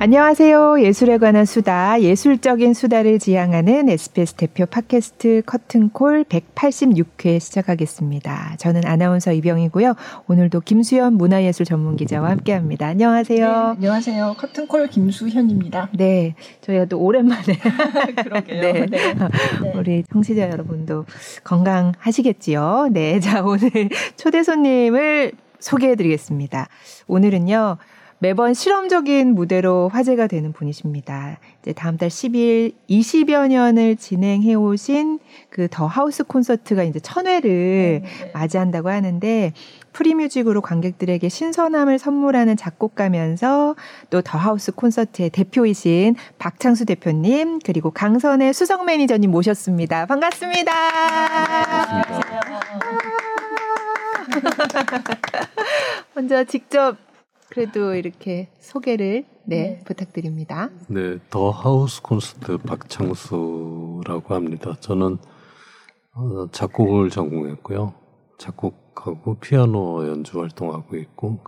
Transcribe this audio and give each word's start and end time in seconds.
안녕하세요. 0.00 0.80
예술에 0.82 1.18
관한 1.18 1.44
수다, 1.44 2.00
예술적인 2.00 2.72
수다를 2.72 3.18
지향하는 3.18 3.88
SBS 3.88 4.34
대표 4.34 4.64
팟캐스트 4.64 5.42
커튼콜 5.44 6.22
186회 6.22 7.40
시작하겠습니다. 7.40 8.54
저는 8.58 8.86
아나운서 8.86 9.32
이병이고요. 9.32 9.94
오늘도 10.28 10.60
김수현 10.60 11.14
문화예술 11.14 11.66
전문 11.66 11.96
기자와 11.96 12.30
함께합니다. 12.30 12.86
안녕하세요. 12.86 13.48
네, 13.48 13.52
안녕하세요. 13.74 14.36
커튼콜 14.38 14.86
김수현입니다. 14.86 15.88
네, 15.94 16.36
저희가 16.60 16.84
또 16.84 17.00
오랜만에 17.00 17.58
그러게요. 18.22 18.60
네. 18.60 18.86
네. 18.86 19.16
우리 19.74 20.04
청취자 20.12 20.48
여러분도 20.48 21.06
건강하시겠지요. 21.42 22.90
네, 22.92 23.18
자 23.18 23.42
오늘 23.42 23.68
초대 24.16 24.44
손님을 24.44 25.32
소개해드리겠습니다. 25.58 26.68
오늘은요. 27.08 27.78
매번 28.20 28.52
실험적인 28.52 29.34
무대로 29.36 29.88
화제가 29.88 30.26
되는 30.26 30.52
분이십니다. 30.52 31.38
이제 31.62 31.72
다음 31.72 31.96
달 31.96 32.08
10일 32.08 32.72
20여 32.90 33.46
년을 33.48 33.94
진행해 33.94 34.54
오신 34.54 35.20
그 35.50 35.68
더 35.70 35.86
하우스 35.86 36.24
콘서트가 36.24 36.82
이제 36.82 36.98
천회를 36.98 38.02
네, 38.02 38.30
맞이한다고 38.32 38.88
하는데 38.88 39.52
프리뮤직으로 39.92 40.62
관객들에게 40.62 41.28
신선함을 41.28 41.98
선물하는 42.00 42.56
작곡가면서 42.56 43.76
또 44.10 44.22
더 44.22 44.36
하우스 44.38 44.72
콘서트의 44.72 45.30
대표이신 45.30 46.16
박창수 46.38 46.86
대표님 46.86 47.60
그리고 47.64 47.90
강선의 47.92 48.52
수석 48.52 48.84
매니저님 48.84 49.30
모셨습니다. 49.30 50.06
반갑습니다. 50.06 50.72
반갑습니다. 50.72 52.28
먼저 56.14 56.44
직접 56.44 56.96
그래도 57.50 57.94
이렇게 57.94 58.50
소개를 58.60 59.24
네, 59.44 59.78
네, 59.78 59.84
부탁드립니다. 59.84 60.70
네, 60.88 61.18
더 61.30 61.50
하우스 61.50 62.02
콘서트 62.02 62.58
박창수라고 62.58 64.34
합니다. 64.34 64.76
저는 64.80 65.18
어, 66.14 66.50
작곡을 66.50 67.10
전공했고요. 67.10 67.94
작곡하고 68.38 69.38
피아노 69.38 70.06
연주 70.06 70.40
활동하고 70.40 70.96
있고 70.96 71.40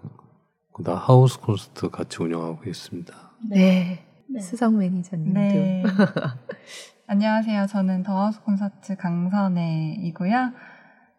그다음 0.72 0.98
하우스 0.98 1.38
콘서트 1.40 1.90
같이 1.90 2.22
운영하고 2.22 2.68
있습니다. 2.68 3.14
네, 3.50 4.04
네. 4.28 4.40
수석 4.40 4.74
매니저님도. 4.74 5.38
네. 5.38 5.82
안녕하세요. 7.06 7.66
저는 7.66 8.04
더 8.04 8.16
하우스 8.16 8.40
콘서트 8.42 8.96
강선혜이고요. 8.96 10.52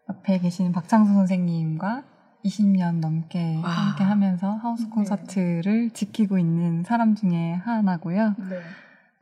옆에 0.08 0.38
계신 0.38 0.72
박창수 0.72 1.12
선생님과 1.12 2.04
20년 2.44 3.00
넘게 3.00 3.60
와. 3.62 3.70
함께 3.70 4.04
하면서 4.04 4.50
하우스 4.50 4.84
네. 4.84 4.90
콘서트를 4.90 5.88
네. 5.88 5.92
지키고 5.92 6.38
있는 6.38 6.84
사람 6.84 7.14
중에 7.14 7.54
하나고요. 7.54 8.34
네. 8.38 8.60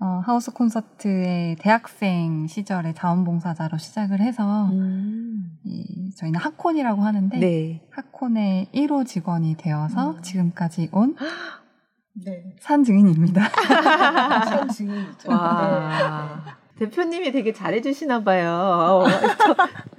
어, 0.01 0.23
하우스 0.25 0.51
콘서트의 0.53 1.57
대학생 1.57 2.47
시절에 2.47 2.95
자원봉사자로 2.95 3.77
시작을 3.77 4.21
해서 4.21 4.67
음. 4.71 5.59
이, 5.65 6.11
저희는 6.17 6.41
하콘이라고 6.41 7.03
하는데 7.03 7.39
네. 7.39 7.87
하콘의 7.91 8.69
1호 8.75 9.07
직원이 9.07 9.57
되어서 9.59 10.13
음. 10.13 10.23
지금까지 10.23 10.89
온 10.93 11.17
네. 12.15 12.57
산 12.61 12.83
증인입니다. 12.83 13.43
산 14.49 14.69
증인이죠. 14.69 15.29
와. 15.31 16.60
네. 16.81 16.87
대표님이 16.87 17.31
되게 17.33 17.53
잘해주시나 17.53 18.25
봐요. 18.25 19.05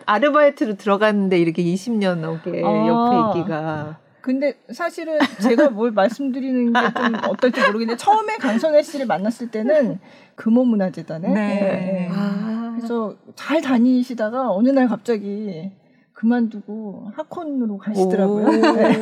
아르바이트로 0.05 0.75
들어갔는데 0.75 1.37
이렇게 1.37 1.63
20년 1.63 2.17
넘게 2.19 2.61
아. 2.65 2.87
옆에 2.87 3.39
있기가. 3.39 3.97
근데 4.21 4.55
사실은 4.71 5.17
제가 5.41 5.69
뭘 5.69 5.91
말씀드리는 5.91 6.73
게 6.73 6.79
좀 6.93 7.15
어떨지 7.29 7.59
모르겠는데 7.61 7.97
처음에 7.97 8.35
강선혜 8.37 8.81
씨를 8.83 9.05
만났을 9.07 9.49
때는 9.49 9.99
금호문화재단에 10.35 11.27
네. 11.27 11.33
네. 11.33 12.09
아. 12.11 12.73
그래서 12.75 13.15
잘 13.35 13.61
다니시다가 13.61 14.51
어느 14.51 14.69
날 14.69 14.87
갑자기 14.87 15.71
그만두고 16.21 17.11
하콘으로 17.15 17.79
가시더라고요. 17.79 18.45
네. 18.77 18.99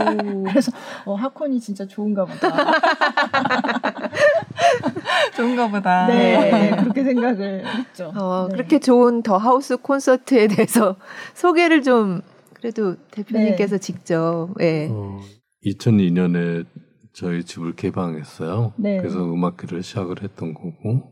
그래서 0.48 0.72
어, 1.04 1.16
하콘이 1.16 1.60
진짜 1.60 1.86
좋은가 1.86 2.24
보다. 2.24 2.48
좋은가 5.36 5.70
보다. 5.70 6.08
네, 6.08 6.72
그렇게 6.80 7.04
생각을 7.04 7.66
했죠. 7.68 8.14
어, 8.16 8.48
네. 8.48 8.56
그렇게 8.56 8.80
좋은 8.80 9.22
더 9.22 9.36
하우스 9.36 9.76
콘서트에 9.76 10.48
대해서 10.48 10.96
소개를 11.36 11.84
좀 11.84 12.22
그래도 12.54 12.96
대표님께서 13.12 13.76
네. 13.76 13.82
직접. 13.82 14.56
예. 14.62 14.88
어, 14.90 15.20
2002년에 15.66 16.66
저희 17.12 17.44
집을 17.44 17.76
개방했어요. 17.76 18.72
네. 18.78 18.98
그래서 18.98 19.22
음악회를 19.22 19.84
시작을 19.84 20.24
했던 20.24 20.54
거고 20.54 21.12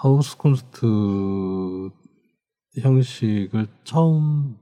하우스 0.00 0.38
콘서트 0.38 0.86
형식을 2.80 3.66
처음 3.84 4.56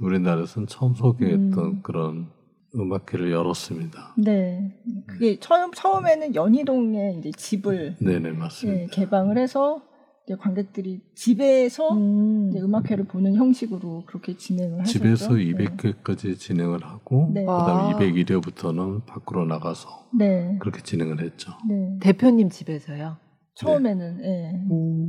우리나라에서는 0.00 0.66
처음 0.66 0.94
소개했던 0.94 1.58
음. 1.58 1.80
그런 1.82 2.28
음악회를 2.74 3.30
열었습니다. 3.30 4.14
네, 4.18 4.74
그게 5.06 5.38
처음 5.38 5.72
처음에는 5.72 6.34
연희동에 6.34 7.16
이제 7.18 7.30
집을 7.36 7.96
네네 8.00 8.32
맞습니다. 8.32 8.80
네, 8.80 8.86
개방을 8.90 9.38
해서 9.38 9.82
이제 10.26 10.36
관객들이 10.36 11.00
집에서 11.14 11.92
음. 11.92 12.48
이제 12.50 12.60
음악회를 12.60 13.04
보는 13.04 13.36
형식으로 13.36 14.04
그렇게 14.06 14.36
진행을 14.36 14.80
하셨죠. 14.80 14.98
집에서 14.98 15.30
200회까지 15.34 16.28
네. 16.28 16.34
진행을 16.34 16.82
하고 16.82 17.30
네. 17.32 17.42
그다음 17.42 17.92
201회부터는 17.92 19.06
밖으로 19.06 19.44
나가서 19.44 19.88
네. 20.18 20.56
그렇게 20.60 20.82
진행을 20.82 21.20
했죠. 21.20 21.52
네. 21.68 21.98
대표님 22.00 22.48
집에서요? 22.48 23.18
처음에는 23.56 24.16
네. 24.16 24.52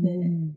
네. 0.03 0.55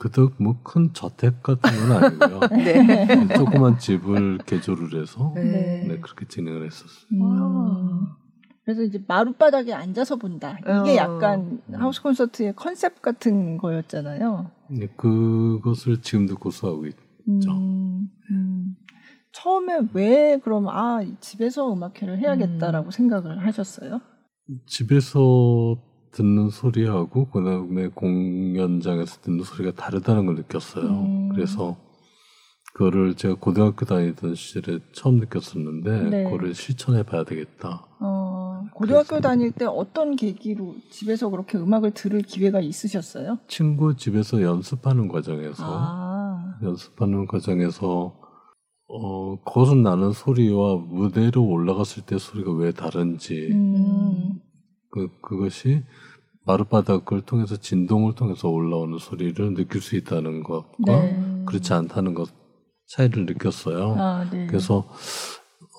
그닥 0.00 0.32
뭐 0.38 0.56
큰 0.64 0.92
저택 0.94 1.42
같은 1.42 1.70
건 1.88 1.92
아니고요. 2.02 2.40
네. 2.56 3.28
조그만 3.36 3.78
집을 3.78 4.38
개조를 4.46 5.00
해서 5.00 5.32
네. 5.36 5.84
네 5.86 5.98
그렇게 6.00 6.26
진행을 6.26 6.64
했었어요. 6.64 7.06
음. 7.12 8.06
그래서 8.64 8.82
이제 8.82 9.02
마룻바닥에 9.06 9.74
앉아서 9.74 10.16
본다. 10.16 10.56
이게 10.60 10.92
어. 10.92 10.96
약간 10.96 11.60
하우스 11.72 12.00
콘서트의 12.02 12.54
컨셉 12.56 13.02
같은 13.02 13.58
거였잖아요. 13.58 14.50
네, 14.70 14.86
그것을 14.96 16.00
지금도 16.00 16.36
고수하고 16.36 16.86
있죠. 16.86 17.52
음, 17.52 18.08
음. 18.30 18.76
처음에 19.32 19.80
왜 19.92 20.38
그럼 20.42 20.68
아 20.68 21.04
집에서 21.20 21.70
음악회를 21.72 22.18
해야겠다라고 22.20 22.88
음. 22.88 22.90
생각을 22.90 23.44
하셨어요? 23.46 24.00
집에서 24.66 25.76
듣는 26.12 26.50
소리하고 26.50 27.26
그다음에 27.30 27.88
공연장에서 27.88 29.20
듣는 29.20 29.44
소리가 29.44 29.72
다르다는 29.80 30.26
걸 30.26 30.34
느꼈어요. 30.36 30.84
음. 30.84 31.28
그래서 31.30 31.76
그거를 32.72 33.14
제가 33.14 33.34
고등학교 33.34 33.84
다니던 33.84 34.34
시절에 34.34 34.78
처음 34.92 35.16
느꼈었는데 35.16 36.02
네. 36.10 36.24
그거를 36.24 36.54
실천해 36.54 37.02
봐야 37.02 37.24
되겠다. 37.24 37.86
어, 38.00 38.64
고등학교 38.74 39.08
그래서. 39.08 39.20
다닐 39.20 39.52
때 39.52 39.64
어떤 39.64 40.16
계기로 40.16 40.76
집에서 40.90 41.28
그렇게 41.28 41.58
음악을 41.58 41.92
들을 41.92 42.22
기회가 42.22 42.60
있으셨어요? 42.60 43.38
친구 43.48 43.96
집에서 43.96 44.42
연습하는 44.42 45.08
과정에서 45.08 45.64
아. 45.66 46.58
연습하는 46.62 47.26
과정에서 47.26 48.16
어, 48.86 49.40
거은 49.42 49.82
나는 49.82 50.12
소리와 50.12 50.76
무대로 50.76 51.44
올라갔을 51.44 52.04
때 52.04 52.18
소리가 52.18 52.52
왜 52.52 52.72
다른지 52.72 53.50
음. 53.52 54.40
그, 54.90 55.08
그것이 55.20 55.82
마룻바닥을 56.50 57.22
통해서 57.22 57.56
진동을 57.56 58.14
통해서 58.14 58.48
올라오는 58.48 58.98
소리를 58.98 59.54
느낄 59.54 59.80
수 59.80 59.96
있다는 59.96 60.42
것과 60.42 61.02
네. 61.02 61.44
그렇지 61.46 61.72
않다는 61.72 62.14
것 62.14 62.28
차이를 62.88 63.26
느꼈어요. 63.26 63.94
아, 63.96 64.28
네. 64.30 64.46
그래서 64.46 64.88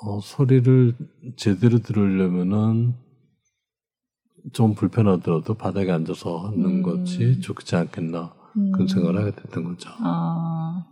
어, 0.04 0.20
소리를 0.22 0.96
제대로 1.36 1.80
들으려면은 1.80 2.94
좀 4.54 4.74
불편하더라도 4.74 5.54
바닥에 5.54 5.92
앉아서 5.92 6.38
하는 6.48 6.66
음. 6.66 6.82
것이 6.82 7.42
좋지 7.42 7.76
않겠나 7.76 8.34
음. 8.58 8.72
그런 8.72 8.88
생각을 8.88 9.20
하게 9.20 9.32
됐던 9.36 9.64
거죠. 9.66 9.90
아. 10.00 10.86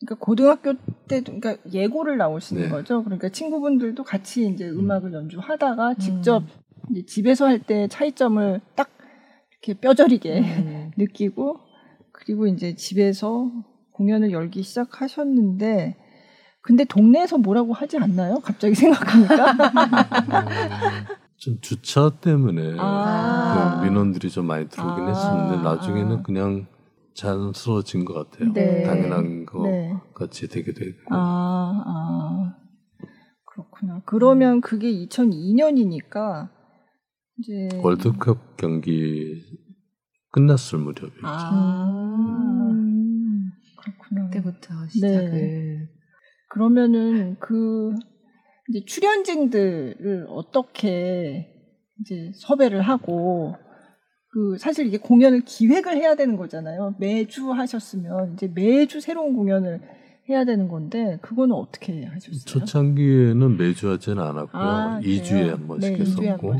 그러니까 0.00 0.24
고등학교 0.24 0.74
때 1.08 1.22
그러니까 1.22 1.56
예고를 1.72 2.16
나오시는 2.18 2.62
네. 2.62 2.68
거죠. 2.68 3.02
그러니까 3.04 3.28
친구분들도 3.28 4.02
같이 4.04 4.48
이제 4.48 4.68
음악을 4.68 5.10
음. 5.10 5.14
연주하다가 5.14 5.94
직접 5.94 6.42
음. 6.42 6.48
이제 6.90 7.04
집에서 7.06 7.46
할 7.46 7.60
때 7.60 7.86
차이점을 7.88 8.60
딱 8.74 8.91
이렇게 9.62 9.74
뼈저리게 9.80 10.40
음. 10.40 10.90
느끼고 10.98 11.60
그리고 12.12 12.46
이제 12.46 12.74
집에서 12.74 13.50
공연을 13.92 14.32
열기 14.32 14.62
시작하셨는데 14.62 15.96
근데 16.60 16.84
동네에서 16.84 17.38
뭐라고 17.38 17.72
하지 17.72 17.98
않나요? 17.98 18.38
갑자기 18.40 18.74
생각하니까. 18.74 19.56
좀 21.36 21.58
주차 21.60 22.08
때문에 22.08 22.76
아~ 22.78 23.80
그 23.80 23.84
민원들이 23.84 24.30
좀 24.30 24.46
많이 24.46 24.68
들어오긴 24.68 25.04
아~ 25.04 25.08
했었는데 25.08 25.62
나중에는 25.64 26.22
그냥 26.22 26.68
자연스러워진 27.14 28.04
것 28.04 28.14
같아요. 28.14 28.52
네. 28.52 28.84
당연한 28.84 29.44
것 29.44 29.64
네. 29.64 29.92
같이 30.14 30.48
되게 30.48 30.72
됐고. 30.72 31.12
아, 31.12 31.82
아. 31.84 32.54
그렇구나. 33.44 34.02
그러면 34.06 34.60
그게 34.60 34.92
2002년이니까 34.92 36.48
이제 37.38 37.68
월드컵 37.82 38.56
경기 38.56 39.42
끝났을 40.30 40.78
무렵이죠. 40.78 41.20
아, 41.24 41.88
음, 42.70 43.50
그렇구나. 43.78 44.30
그때부터 44.30 44.88
시작을. 44.88 45.30
네. 45.30 45.88
그러면은 46.48 47.36
그 47.38 47.94
이제 48.68 48.84
출연진들을 48.84 50.26
어떻게 50.28 51.48
이제 52.00 52.32
섭외를 52.34 52.82
하고 52.82 53.54
그 54.28 54.56
사실 54.58 54.86
이게 54.86 54.98
공연을 54.98 55.42
기획을 55.44 55.96
해야 55.96 56.14
되는 56.14 56.36
거잖아요. 56.36 56.94
매주 56.98 57.52
하셨으면 57.52 58.34
이제 58.34 58.48
매주 58.54 59.00
새로운 59.00 59.34
공연을 59.34 59.80
해야 60.28 60.44
되는 60.44 60.68
건데 60.68 61.18
그거는 61.20 61.54
어떻게 61.54 62.04
하셨어요? 62.04 62.44
초창기에는 62.44 63.56
매주 63.56 63.90
하지는 63.90 64.22
않았고요. 64.22 64.62
아, 64.62 65.00
2주에 65.02 65.48
한 65.48 65.66
번씩 65.66 65.92
네, 65.92 66.00
했었고. 66.00 66.54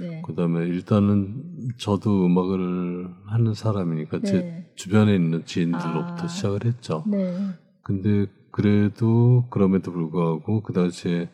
네. 0.00 0.22
그다음에 0.24 0.66
일단은 0.66 1.42
저도 1.78 2.26
음악을 2.26 3.08
하는 3.26 3.54
사람이니까 3.54 4.20
네. 4.20 4.26
제 4.26 4.66
주변에 4.76 5.16
있는 5.16 5.44
지인들로부터 5.44 6.24
아, 6.24 6.28
시작을 6.28 6.64
했죠. 6.64 7.02
네. 7.08 7.34
근데 7.82 8.26
그래도 8.52 9.46
그럼에도 9.50 9.92
불구하고 9.92 10.62
그 10.62 10.72
당시에 10.72 11.28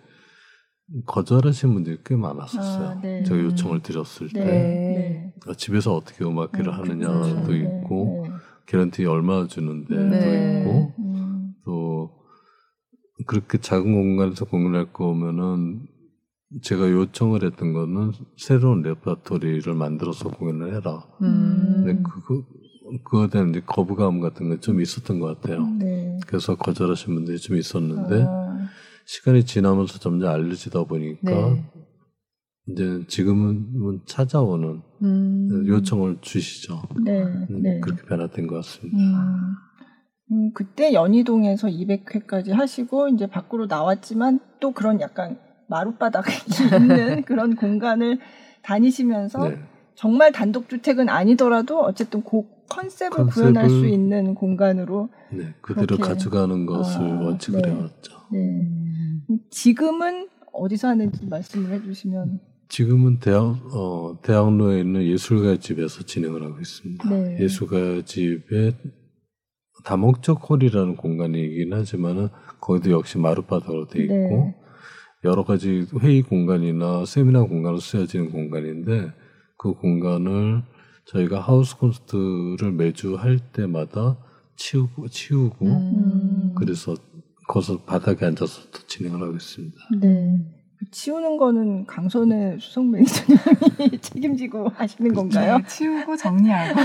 거절하신 1.06 1.74
분들이 1.74 1.98
꽤 2.04 2.16
많았었어요. 2.16 2.88
아, 2.88 3.00
네. 3.02 3.22
제가 3.24 3.40
요청을 3.42 3.82
드렸을 3.82 4.28
네. 4.28 4.40
때 4.40 4.44
네. 4.44 5.32
아, 5.46 5.54
집에서 5.54 5.94
어떻게 5.94 6.24
음악회를 6.24 6.68
음, 6.68 6.72
하느냐도 6.72 7.44
그렇죠. 7.44 7.54
있고 7.54 8.26
개런티 8.66 9.04
얼마 9.04 9.46
주는데도 9.46 10.04
있고 10.04 10.92
음. 10.98 11.33
또 11.64 12.10
그렇게 13.26 13.58
작은 13.58 13.84
공간에서 13.92 14.44
공연할 14.44 14.92
거면은 14.92 15.86
제가 16.62 16.90
요청을 16.90 17.44
했던 17.44 17.72
거는 17.72 18.12
새로운 18.36 18.82
레퍼토리를 18.82 19.72
만들어서 19.74 20.30
공연을 20.30 20.74
해라. 20.74 21.06
음. 21.22 21.84
근데 21.84 22.02
그거 22.02 22.44
그거에 23.04 23.28
대한 23.28 23.50
이제 23.50 23.62
거부감 23.64 24.20
같은 24.20 24.50
게 24.50 24.60
좀 24.60 24.80
있었던 24.80 25.18
것 25.18 25.40
같아요. 25.40 25.66
네. 25.78 26.18
그래서 26.26 26.54
거절하신 26.54 27.14
분들이 27.14 27.38
좀 27.38 27.56
있었는데 27.56 28.24
아. 28.28 28.68
시간이 29.06 29.44
지나면서 29.44 29.98
점점 29.98 30.30
알려지다 30.30 30.84
보니까 30.84 31.30
네. 31.30 31.64
이제 32.68 33.04
지금은 33.08 34.00
찾아오는 34.06 34.80
음. 35.02 35.66
요청을 35.66 36.18
주시죠. 36.20 36.82
네. 37.04 37.22
음, 37.22 37.62
네. 37.62 37.80
그렇게 37.80 38.02
변화된 38.04 38.46
것 38.46 38.56
같습니다. 38.56 38.98
음. 38.98 39.54
음, 40.34 40.50
그때 40.52 40.92
연희동에서 40.92 41.68
200회까지 41.68 42.50
하시고 42.50 43.08
이제 43.08 43.26
밖으로 43.26 43.66
나왔지만 43.66 44.40
또 44.58 44.72
그런 44.72 45.00
약간 45.00 45.38
마룻바닥이 45.68 46.30
있는 46.82 47.22
그런 47.24 47.54
공간을 47.54 48.18
다니시면서 48.62 49.48
네. 49.48 49.58
정말 49.94 50.32
단독주택은 50.32 51.08
아니더라도 51.08 51.80
어쨌든 51.80 52.22
그 52.22 52.42
컨셉을, 52.68 53.10
컨셉을 53.16 53.52
구현할 53.52 53.70
수 53.70 53.86
있는 53.86 54.34
공간으로 54.34 55.10
네, 55.30 55.54
그대로 55.60 55.98
가져가는 55.98 56.66
것을 56.66 57.00
아, 57.00 57.20
원칙을 57.20 57.62
네. 57.62 57.70
해왔죠. 57.70 58.12
네. 58.32 58.68
지금은 59.50 60.28
어디서 60.52 60.88
하는지 60.88 61.26
말씀을 61.26 61.70
해주시면 61.72 62.40
지금은 62.68 63.20
대학 63.20 63.56
어, 63.72 64.18
대학로에 64.22 64.80
있는 64.80 65.04
예술가 65.04 65.58
집에서 65.58 66.02
진행을 66.02 66.42
하고 66.42 66.58
있습니다. 66.58 67.08
네. 67.08 67.38
예술가 67.40 68.02
집에 68.04 68.72
다목적 69.84 70.48
홀이라는 70.48 70.96
공간이긴 70.96 71.72
하지만은 71.72 72.28
거기도 72.60 72.90
역시 72.90 73.18
마룻바닥으로 73.18 73.86
돼 73.86 74.02
있고 74.02 74.14
네. 74.14 74.56
여러 75.24 75.44
가지 75.44 75.86
회의 76.00 76.22
공간이나 76.22 77.04
세미나 77.04 77.42
공간으로 77.42 77.80
쓰여지는 77.80 78.30
공간인데 78.30 79.12
그 79.56 79.74
공간을 79.74 80.62
저희가 81.06 81.40
하우스 81.40 81.76
콘서트를 81.76 82.72
매주 82.72 83.14
할 83.16 83.38
때마다 83.38 84.18
치우고 84.56 85.08
치우고 85.08 85.66
음. 85.66 86.54
그래서 86.56 86.94
거기서 87.48 87.82
바닥에 87.82 88.26
앉아서 88.26 88.70
또 88.70 88.86
진행을 88.86 89.20
하고 89.20 89.34
있습니다. 89.36 89.76
네. 90.00 90.53
치우는 90.90 91.36
거는 91.36 91.86
강선의 91.86 92.58
수석 92.60 92.86
매니저님이 92.86 93.98
책임지고 94.00 94.70
하시는 94.76 95.14
건가요? 95.14 95.58
네, 95.58 95.64
치우고 95.66 96.16
정리하고. 96.16 96.80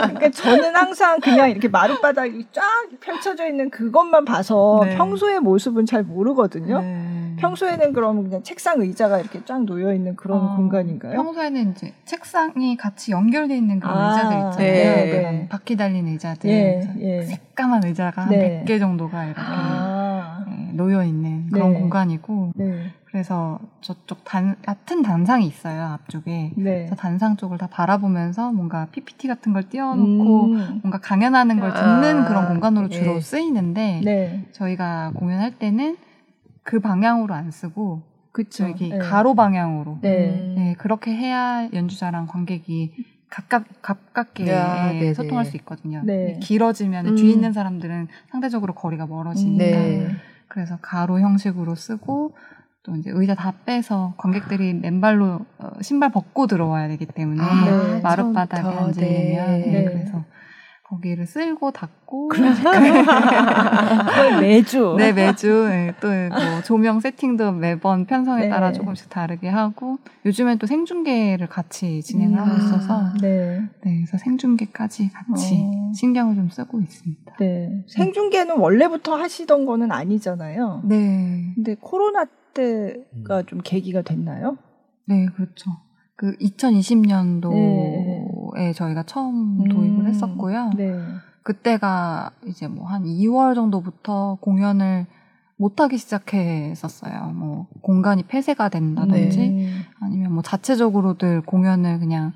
그러니까 0.00 0.30
저는 0.30 0.74
항상 0.74 1.20
그냥 1.20 1.50
이렇게 1.50 1.68
마룻바닥이 1.68 2.46
쫙 2.52 2.62
펼쳐져 3.00 3.46
있는 3.46 3.70
그것만 3.70 4.24
봐서 4.24 4.82
네. 4.84 4.96
평소의 4.96 5.40
모습은 5.40 5.86
잘 5.86 6.02
모르거든요. 6.02 6.80
네. 6.80 7.36
평소에는 7.38 7.92
그럼 7.92 8.22
그냥 8.24 8.42
책상 8.42 8.80
의자가 8.80 9.18
이렇게 9.18 9.44
쫙 9.44 9.64
놓여 9.64 9.92
있는 9.92 10.14
그런 10.16 10.40
어, 10.40 10.56
공간인가요? 10.56 11.14
평소에는 11.14 11.72
이제 11.72 11.92
책상이 12.04 12.76
같이 12.76 13.10
연결돼 13.12 13.56
있는 13.56 13.80
그런 13.80 13.96
아, 13.96 14.10
의자들 14.10 14.36
있잖아요. 14.36 14.56
네. 14.56 15.04
네. 15.10 15.48
바퀴 15.48 15.76
달린 15.76 16.06
의자들. 16.08 16.50
예, 16.50 16.80
예. 17.00 17.22
새까만 17.22 17.84
의자가 17.84 18.22
한 18.22 18.30
100개 18.30 18.78
정도가 18.78 19.24
이렇게. 19.24 19.40
아. 19.40 20.01
놓여 20.72 21.04
있는 21.04 21.48
그런 21.50 21.72
네. 21.72 21.80
공간이고 21.80 22.52
네. 22.54 22.92
그래서 23.04 23.60
저쪽 23.80 24.24
단 24.24 24.56
얕은 24.66 25.02
단상이 25.02 25.46
있어요 25.46 25.82
앞쪽에 25.82 26.52
네. 26.56 26.62
그래서 26.64 26.94
단상 26.94 27.36
쪽을 27.36 27.58
다 27.58 27.68
바라보면서 27.68 28.52
뭔가 28.52 28.86
PPT 28.86 29.28
같은 29.28 29.52
걸 29.52 29.68
띄워놓고 29.68 30.44
음. 30.44 30.80
뭔가 30.82 30.98
강연하는 30.98 31.60
걸 31.60 31.72
듣는 31.72 32.22
아. 32.22 32.28
그런 32.28 32.48
공간으로 32.48 32.88
주로 32.88 33.14
네. 33.14 33.20
쓰이는데 33.20 34.00
네. 34.04 34.46
저희가 34.52 35.12
공연할 35.14 35.58
때는 35.58 35.96
그 36.62 36.80
방향으로 36.80 37.34
안 37.34 37.50
쓰고 37.50 38.02
그쵸. 38.32 38.64
여기 38.68 38.88
네. 38.88 38.98
가로 38.98 39.34
방향으로 39.34 39.98
네. 40.00 40.74
그렇게 40.78 41.14
해야 41.14 41.68
연주자랑 41.72 42.26
관객이 42.26 42.92
가깝 43.32 43.64
가깝게 43.80 44.50
야, 44.50 44.92
예, 44.94 45.14
소통할 45.14 45.46
수 45.46 45.56
있거든요. 45.56 46.02
네. 46.04 46.38
길어지면 46.42 47.06
음. 47.06 47.16
뒤에 47.16 47.30
있는 47.30 47.54
사람들은 47.54 48.08
상대적으로 48.30 48.74
거리가 48.74 49.06
멀어지니까 49.06 49.64
네. 49.64 50.08
그래서 50.52 50.76
가로 50.82 51.18
형식으로 51.18 51.74
쓰고 51.74 52.34
또 52.82 52.94
이제 52.96 53.10
의자 53.10 53.34
다 53.34 53.54
빼서 53.64 54.12
관객들이 54.18 54.74
맨발로 54.74 55.40
어, 55.58 55.70
신발 55.80 56.12
벗고 56.12 56.46
들어와야 56.46 56.88
되기 56.88 57.06
때문에 57.06 57.42
아, 57.42 57.64
네. 57.64 58.00
마룻바닥에 58.02 58.60
앉으려면 58.60 58.92
네. 58.92 59.66
네. 59.66 59.84
그래서 59.84 60.22
거기를 60.92 61.26
쓸고 61.26 61.70
닫고 61.70 62.28
그걸 62.36 62.52
매주 64.40 64.94
네 64.98 65.12
매주 65.12 65.66
네, 65.68 65.94
또뭐 66.00 66.62
조명 66.64 67.00
세팅도 67.00 67.52
매번 67.52 68.04
편성에 68.04 68.42
네. 68.42 68.48
따라 68.50 68.72
조금씩 68.72 69.08
다르게 69.08 69.48
하고 69.48 69.98
요즘엔 70.26 70.58
또 70.58 70.66
생중계를 70.66 71.46
같이 71.46 72.02
진행을 72.02 72.38
하고 72.38 72.50
음. 72.50 72.58
있어서 72.58 73.14
네. 73.22 73.62
네 73.82 73.96
그래서 73.96 74.18
생중계까지 74.18 75.10
같이 75.10 75.62
어. 75.62 75.92
신경을 75.94 76.34
좀 76.34 76.50
쓰고 76.50 76.80
있습니다. 76.80 77.36
네 77.40 77.84
생중계는 77.88 78.58
원래부터 78.58 79.16
하시던 79.16 79.64
거는 79.64 79.90
아니잖아요. 79.92 80.82
네 80.84 81.52
근데 81.54 81.74
코로나 81.80 82.26
때가 82.52 83.38
음. 83.38 83.46
좀 83.46 83.60
계기가 83.64 84.02
됐나요? 84.02 84.58
네 85.06 85.26
그렇죠. 85.34 85.70
그 86.16 86.36
2020년도에 86.38 88.54
네. 88.54 88.72
저희가 88.72 89.02
처음 89.04 89.66
도입을 89.68 90.04
음, 90.04 90.06
했었고요. 90.06 90.70
네. 90.76 90.98
그때가 91.42 92.30
이제 92.46 92.68
뭐 92.68 92.86
한 92.86 93.04
2월 93.04 93.54
정도부터 93.54 94.38
공연을 94.40 95.06
못하기 95.56 95.98
시작했었어요. 95.98 97.32
뭐 97.34 97.66
공간이 97.82 98.24
폐쇄가 98.24 98.68
된다든지 98.68 99.38
네. 99.38 99.68
아니면 100.00 100.32
뭐 100.32 100.42
자체적으로들 100.42 101.42
공연을 101.42 101.98
그냥 101.98 102.32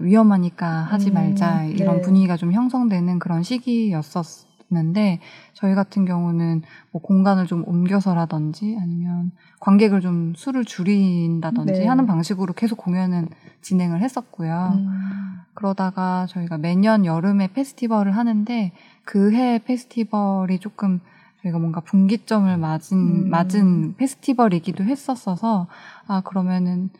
위험하니까 0.00 0.66
하지 0.68 1.10
음, 1.10 1.14
말자 1.14 1.64
이런 1.64 1.96
네. 1.96 2.02
분위기가 2.02 2.36
좀 2.36 2.52
형성되는 2.52 3.18
그런 3.18 3.42
시기였었. 3.42 4.46
있는데 4.72 5.20
저희 5.52 5.74
같은 5.74 6.04
경우는 6.04 6.62
뭐 6.90 7.02
공간을 7.02 7.46
좀 7.46 7.62
옮겨서라든지 7.66 8.78
아니면 8.80 9.30
관객을 9.60 10.00
좀 10.00 10.32
수를 10.34 10.64
줄인다든지 10.64 11.72
네. 11.72 11.86
하는 11.86 12.06
방식으로 12.06 12.54
계속 12.54 12.76
공연은 12.78 13.28
진행을 13.60 14.00
했었고요. 14.00 14.72
음. 14.74 15.40
그러다가 15.54 16.26
저희가 16.26 16.58
매년 16.58 17.04
여름에 17.04 17.52
페스티벌을 17.52 18.16
하는데 18.16 18.72
그해 19.04 19.60
페스티벌이 19.64 20.58
조금 20.58 21.00
저희가 21.42 21.58
뭔가 21.58 21.80
분기점을 21.80 22.56
맞은 22.56 22.98
음. 22.98 23.30
맞은 23.30 23.96
페스티벌이기도 23.96 24.84
했었어서 24.84 25.66
아 26.06 26.22
그러면은 26.22 26.90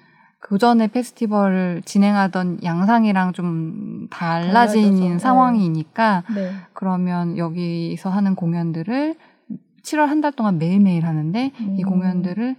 그 0.45 0.59
전에 0.59 0.89
페스티벌을 0.89 1.83
진행하던 1.85 2.65
양상이랑 2.65 3.33
좀 3.33 4.09
달라진 4.11 4.99
네. 4.99 5.19
상황이니까 5.19 6.25
네. 6.35 6.51
그러면 6.73 7.39
여기서 7.39 8.11
하는 8.11 8.35
공연들을 8.35 9.15
7월 9.83 10.07
한 10.07 10.21
달 10.21 10.33
동안 10.33 10.59
매일매일 10.59 11.07
하는데 11.07 11.53
음. 11.61 11.77
이 11.79 11.83
공연들을 11.85 12.57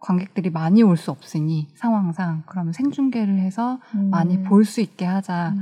관객들이 0.00 0.50
많이 0.50 0.82
올 0.82 0.96
수 0.98 1.10
없으니 1.10 1.68
상황상 1.74 2.42
그러면 2.46 2.72
생중계를 2.74 3.38
해서 3.38 3.78
음. 3.94 4.10
많이 4.10 4.42
볼 4.42 4.66
수 4.66 4.82
있게 4.82 5.06
하자라고 5.06 5.56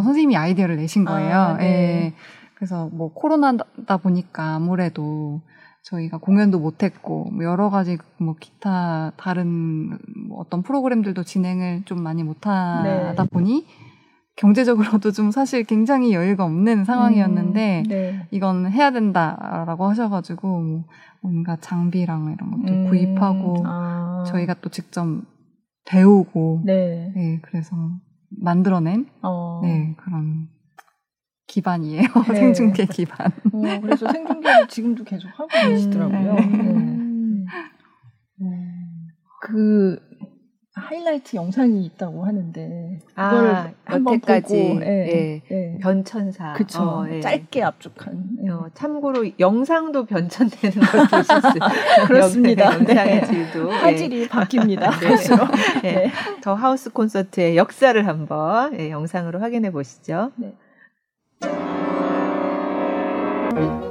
음. 0.00 0.04
선생님이 0.04 0.36
아이디어를 0.36 0.76
내신 0.76 1.06
거예요. 1.06 1.34
아, 1.34 1.56
네. 1.56 1.64
예. 1.64 2.14
그래서 2.54 2.90
뭐 2.92 3.12
코로나다 3.14 3.96
보니까 3.96 4.54
아무래도 4.56 5.40
저희가 5.86 6.18
공연도 6.18 6.58
못했고 6.58 7.30
뭐 7.30 7.44
여러 7.44 7.70
가지 7.70 7.96
뭐 8.18 8.34
기타 8.38 9.12
다른 9.16 9.98
뭐 10.28 10.40
어떤 10.40 10.62
프로그램들도 10.62 11.22
진행을 11.22 11.82
좀 11.84 12.02
많이 12.02 12.24
못하다 12.24 12.82
네. 13.22 13.28
보니 13.30 13.64
경제적으로도 14.34 15.12
좀 15.12 15.30
사실 15.30 15.62
굉장히 15.64 16.12
여유가 16.12 16.44
없는 16.44 16.84
상황이었는데 16.84 17.82
음, 17.86 17.88
네. 17.88 18.26
이건 18.32 18.70
해야 18.70 18.90
된다라고 18.90 19.86
하셔가지고 19.86 20.60
뭐 20.60 20.84
뭔가 21.22 21.56
장비랑 21.56 22.34
이런 22.36 22.50
것도 22.50 22.72
음, 22.72 22.88
구입하고 22.88 23.62
아. 23.64 24.24
저희가 24.26 24.54
또 24.60 24.68
직접 24.70 25.06
배우고 25.88 26.62
네, 26.64 27.12
네 27.14 27.40
그래서 27.42 27.76
만들어낸 28.30 29.06
어. 29.22 29.60
네 29.62 29.94
그런 29.98 30.48
기반이에요 31.46 32.08
네. 32.28 32.34
생중계 32.34 32.86
기반. 32.86 33.28
어, 33.52 33.80
그래서 33.80 34.10
생중계를 34.10 34.68
지금도 34.68 35.04
계속 35.04 35.28
하고 35.28 35.48
계시더라고요. 35.48 36.32
음. 36.34 37.46
네. 38.36 38.48
그 39.40 39.98
하이라이트 40.74 41.36
영상이 41.36 41.86
있다고 41.86 42.26
하는데 42.26 42.98
그걸 43.08 43.16
아, 43.16 43.72
한번 43.86 44.20
보고 44.20 44.54
예, 44.54 44.84
예, 44.86 45.42
예. 45.50 45.78
변천사 45.80 46.52
그쵸 46.52 46.82
어, 46.82 47.06
예. 47.08 47.20
짧게 47.20 47.62
압축한 47.62 48.36
예. 48.44 48.50
어, 48.50 48.68
참고로 48.74 49.24
영상도 49.40 50.04
변천되는 50.04 50.86
걸 50.86 51.08
보실 51.08 51.40
수 51.40 51.58
그렇습니다 52.06 52.74
영상의 52.74 53.20
네. 53.20 53.26
질도 53.26 53.72
예. 53.72 53.76
화질이 53.76 54.28
바뀝니다 54.28 54.90
네. 55.80 55.92
네. 55.92 56.12
더 56.42 56.52
하우스 56.52 56.90
콘서트의 56.90 57.56
역사를 57.56 58.06
한번 58.06 58.78
영상으로 58.78 59.40
확인해 59.40 59.70
보시죠. 59.70 60.32
네. 60.36 60.54
thank 61.40 61.52
you. 63.82 63.85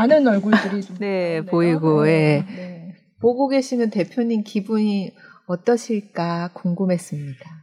아는 0.00 0.26
얼굴들이 0.26 0.82
좀 0.82 0.96
네, 1.00 1.44
보이고 1.44 2.04
네. 2.04 2.10
예. 2.10 2.54
네. 2.56 2.94
보고 3.20 3.48
계시는 3.48 3.90
대표님 3.90 4.44
기분이 4.44 5.12
어떠실까 5.46 6.52
궁금했습니다. 6.54 7.60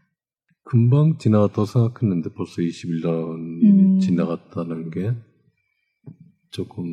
금방 0.64 1.18
지나갔다고 1.18 1.66
생각했는데 1.66 2.30
벌써 2.34 2.62
21년이 2.62 3.64
음. 3.64 4.00
지나갔다는 4.00 4.92
게 4.92 5.14
조금 6.52 6.86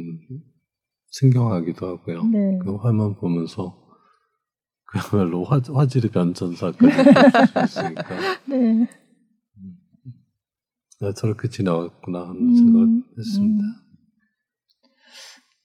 신경하기도 1.11 1.87
하고요. 1.87 2.25
네. 2.25 2.59
그 2.63 2.77
화면 2.77 3.17
보면서 3.17 3.85
그야말로 4.87 5.45
화, 5.45 5.61
화질의 5.61 6.11
변천사까지 6.11 6.97
있으니까. 7.65 8.09
네. 8.47 8.57
음. 8.57 8.87
아, 11.03 11.13
저렇게 11.13 11.49
지나갔구나 11.49 12.29
하는 12.29 12.41
음. 12.41 12.55
생각을 12.55 13.03
했습니다. 13.19 13.65
음. 13.65 13.84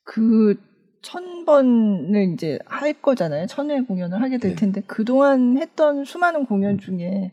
그 0.10 0.56
천번을 1.04 2.34
이제 2.34 2.58
할 2.66 2.94
거잖아요. 2.94 3.46
천회 3.46 3.82
공연을 3.84 4.24
하게 4.24 4.40
될 4.40 4.52
네. 4.52 4.56
텐데 4.56 4.82
네. 4.82 4.88
그동안 4.88 5.60
했던 5.60 6.04
수많은 6.04 6.48
공연 6.48 6.80
중에 6.80 7.32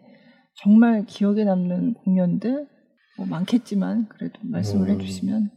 정말 0.56 1.06
기억에 1.06 1.44
남는 1.44 1.94
공연들 1.94 2.68
뭐 3.16 3.26
많겠지만 3.26 4.08
그래도 4.08 4.38
말씀을 4.42 4.90
음, 4.90 4.94
해주시면 4.94 5.50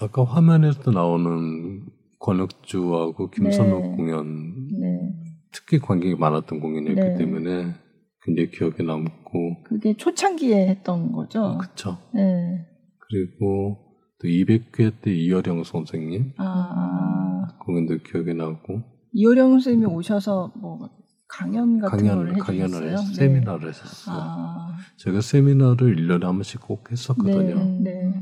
아까 0.00 0.24
화면에서 0.24 0.90
나오는 0.90 1.84
권혁주하고 2.18 3.28
김선욱 3.28 3.82
네. 3.82 3.96
공연 3.96 4.68
네. 4.80 5.12
특히 5.52 5.78
관객이 5.78 6.14
많았던 6.14 6.60
공연이었기 6.60 7.00
네. 7.00 7.18
때문에 7.18 7.74
굉장히 8.22 8.50
기억에 8.50 8.82
남고 8.82 9.64
그게 9.64 9.94
초창기에 9.94 10.66
했던 10.66 11.12
거죠. 11.12 11.44
아, 11.44 11.58
그렇죠. 11.58 11.98
네. 12.14 12.66
그리고 13.06 13.84
또 14.20 14.28
200회 14.28 15.00
때 15.00 15.14
이어령 15.14 15.64
선생님 15.64 16.32
아. 16.38 17.46
공연도 17.60 17.98
기억에 17.98 18.32
나고 18.32 18.82
이어령 19.12 19.50
선생님이 19.52 19.86
오셔서 19.86 20.52
뭐 20.56 20.90
강연 21.28 21.80
같은 21.80 21.98
강연, 21.98 22.26
걸 22.26 22.38
강연을 22.38 22.92
했어요? 22.92 22.96
네. 22.96 23.14
세미나를 23.14 23.68
했었어요. 23.68 24.16
아. 24.18 24.76
제가 24.98 25.20
세미나를 25.20 25.96
1년에 25.96 26.22
한 26.22 26.34
번씩 26.34 26.60
꼭 26.60 26.90
했었거든요. 26.90 27.64
네, 27.80 27.90
네. 27.90 28.14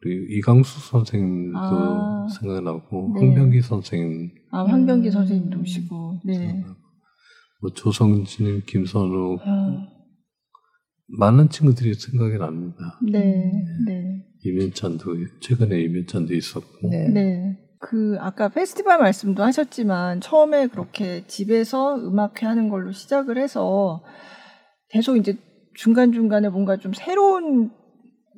그리고 0.00 0.26
이강수 0.30 0.90
선생님도 0.90 1.58
아. 1.58 2.26
생각나고 2.28 3.14
네. 3.14 3.20
황병기 3.20 3.62
선생님 3.62 4.30
아 4.52 4.64
황병기 4.64 5.10
선생님도 5.10 5.60
오시고 5.60 6.20
네. 6.24 6.64
뭐 7.60 7.72
조성진, 7.72 8.62
김선우 8.66 9.38
아. 9.42 9.88
많은 11.18 11.48
친구들이 11.48 11.94
생각이 11.94 12.38
납니다. 12.38 12.98
네, 13.02 13.50
네. 13.86 14.24
이면찬도 14.44 15.16
최근에 15.40 15.80
이면찬도 15.80 16.34
있었고. 16.34 16.88
네. 16.88 17.08
네. 17.08 17.58
그 17.80 18.16
아까 18.18 18.48
페스티벌 18.48 18.98
말씀도 18.98 19.42
하셨지만 19.42 20.20
처음에 20.20 20.66
그렇게 20.66 21.24
집에서 21.26 21.96
음악회 21.96 22.44
하는 22.46 22.68
걸로 22.68 22.90
시작을 22.90 23.38
해서 23.38 24.02
계속 24.88 25.16
이제 25.16 25.36
중간 25.74 26.12
중간에 26.12 26.48
뭔가 26.48 26.76
좀 26.76 26.92
새로운 26.92 27.70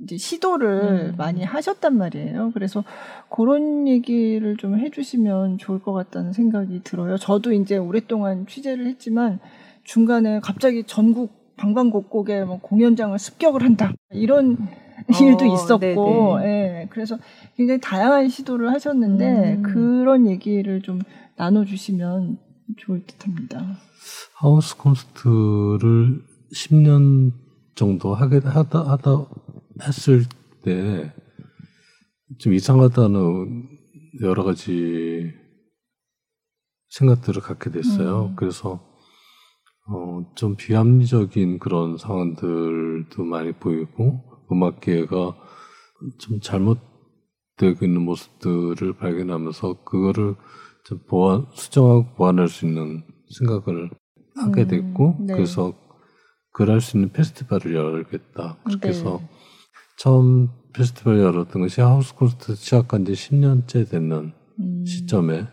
이제 0.02 0.16
시도를 0.16 1.12
음. 1.12 1.14
많이 1.16 1.42
하셨단 1.42 1.96
말이에요. 1.96 2.50
그래서 2.52 2.84
그런 3.30 3.88
얘기를 3.88 4.56
좀 4.56 4.78
해주시면 4.78 5.58
좋을 5.58 5.80
것 5.80 5.92
같다는 5.92 6.32
생각이 6.32 6.82
들어요. 6.84 7.16
저도 7.16 7.52
이제 7.52 7.76
오랫동안 7.76 8.46
취재를 8.46 8.86
했지만 8.86 9.40
중간에 9.84 10.40
갑자기 10.40 10.84
전국 10.84 11.56
방방곡곡에 11.56 12.44
뭐 12.44 12.58
공연장을 12.60 13.18
습격을 13.18 13.62
한다 13.62 13.92
이런 14.10 14.56
일도 15.12 15.44
어, 15.44 15.54
있었고, 15.54 16.40
예, 16.42 16.88
그래서 16.90 17.18
굉장히 17.56 17.80
다양한 17.80 18.28
시도를 18.28 18.70
하셨는데 18.72 19.54
음. 19.54 19.62
그런 19.62 20.26
얘기를 20.26 20.82
좀 20.82 21.00
나눠주시면 21.36 22.38
좋을 22.78 23.04
듯합니다. 23.06 23.78
하우스 24.36 24.76
콘서트를 24.76 26.22
10년 26.54 27.32
정도 27.74 28.14
하게 28.14 28.38
하다 28.38 28.90
하다 28.90 29.26
했을 29.86 30.24
때 30.62 31.12
좀 32.38 32.54
이상하다는 32.54 33.68
여러 34.22 34.44
가지 34.44 35.32
생각들을 36.88 37.42
갖게 37.42 37.70
됐어요. 37.70 38.28
음. 38.30 38.36
그래서 38.36 38.80
어, 39.88 40.32
좀 40.36 40.56
비합리적인 40.56 41.58
그런 41.58 41.96
상황들도 41.96 43.24
많이 43.24 43.52
보이고 43.52 44.22
음악계가 44.52 45.36
좀 46.18 46.40
잘못된 46.40 46.90
되고 47.60 47.84
있는 47.84 48.02
모습들을 48.02 48.94
발견하면서 48.94 49.84
그거를 49.84 50.34
좀 50.84 50.98
보완 51.06 51.46
수정하고 51.52 52.14
보완할 52.14 52.48
수 52.48 52.66
있는 52.66 53.04
생각을 53.38 53.90
하게 54.36 54.62
음, 54.62 54.68
됐고 54.68 55.16
음, 55.20 55.26
네. 55.26 55.34
그래서 55.34 55.74
그럴 56.52 56.80
수 56.80 56.96
있는 56.96 57.12
페스티벌을 57.12 57.74
열겠다 57.74 58.56
그렇게 58.64 58.80
네. 58.80 58.88
해서 58.88 59.20
처음 59.98 60.48
페스티벌 60.72 61.20
열었던 61.20 61.60
것이 61.60 61.82
하우스 61.82 62.14
콘서트 62.14 62.54
시작한 62.54 63.04
지 63.04 63.12
10년째 63.12 63.88
되는 63.90 64.32
음. 64.58 64.84
시점에 64.86 65.46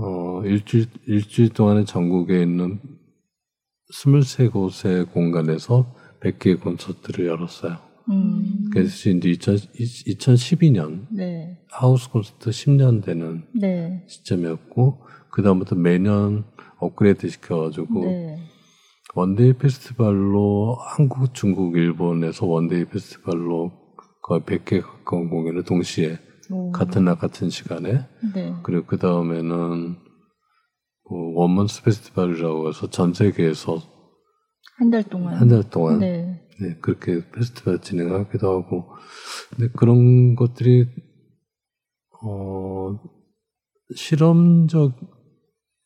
어 0.00 0.42
일주일 0.44 0.86
일주일 1.06 1.50
동안에 1.50 1.84
전국에 1.84 2.42
있는 2.42 2.80
23곳의 3.92 5.12
공간에서 5.12 5.94
100개의 6.22 6.60
콘서트를 6.60 7.26
열었어요. 7.26 7.78
음. 8.10 8.70
그래서 8.72 9.10
이제 9.10 9.28
2000, 9.28 9.56
2012년 9.56 11.06
네. 11.10 11.58
하우스 11.70 12.10
콘서트 12.10 12.50
10년 12.50 13.04
되는 13.04 13.44
네. 13.54 14.04
시점이었고 14.08 15.02
그 15.30 15.42
다음부터 15.42 15.76
매년 15.76 16.44
업그레이드 16.78 17.28
시켜가지고 17.28 18.04
네. 18.04 18.38
One 19.14 19.34
Day 19.34 19.54
Festival로 19.54 20.76
한국, 20.80 21.34
중국, 21.34 21.76
일본에서 21.76 22.46
One 22.46 22.66
Day 22.66 22.86
Festival로 22.86 23.72
거의 24.22 24.40
100개 24.42 24.82
가까운 24.82 25.28
공연을 25.28 25.64
동시에 25.64 26.18
오. 26.50 26.70
같은 26.72 27.04
날 27.04 27.16
같은 27.16 27.50
시간에 27.50 28.06
네. 28.34 28.54
그리고 28.62 28.86
그 28.86 28.98
다음에는 28.98 29.96
뭐 31.10 31.40
원먼스 31.40 31.82
페스티벌이라고 31.82 32.68
해서 32.68 32.88
전 32.90 33.12
세계에서 33.12 33.97
한 34.78 34.90
달 34.90 35.02
동안 35.02 35.34
한 35.36 35.48
달 35.48 35.68
동안 35.68 35.98
네. 35.98 36.40
네. 36.60 36.76
그렇게 36.80 37.20
페스티벌 37.30 37.80
진행하기도 37.80 38.48
하고 38.50 38.88
근데 39.50 39.68
그런 39.76 40.34
것들이 40.36 40.86
어 42.22 42.98
실험적 43.94 44.94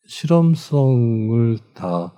실험성을 0.07 1.59
다 1.75 2.15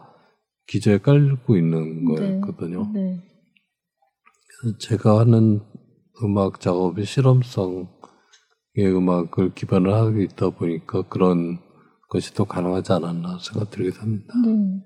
기저에 0.67 0.99
깔고 0.99 1.57
있는 1.57 2.05
네. 2.07 2.15
거였거든요. 2.41 2.91
네. 2.93 3.01
네. 3.17 4.79
제가 4.79 5.19
하는 5.21 5.61
음악 6.23 6.61
작업이 6.61 7.05
실험성의 7.05 7.87
음악을 8.79 9.55
기반을 9.55 9.93
하고 9.93 10.21
있다 10.21 10.51
보니까 10.51 11.03
그런 11.09 11.59
것이 12.09 12.33
더 12.35 12.45
가능하지 12.45 12.93
않았나 12.95 13.39
생각 13.41 13.71
들게 13.71 13.91
됩니다. 13.91 14.33
네. 14.45 14.81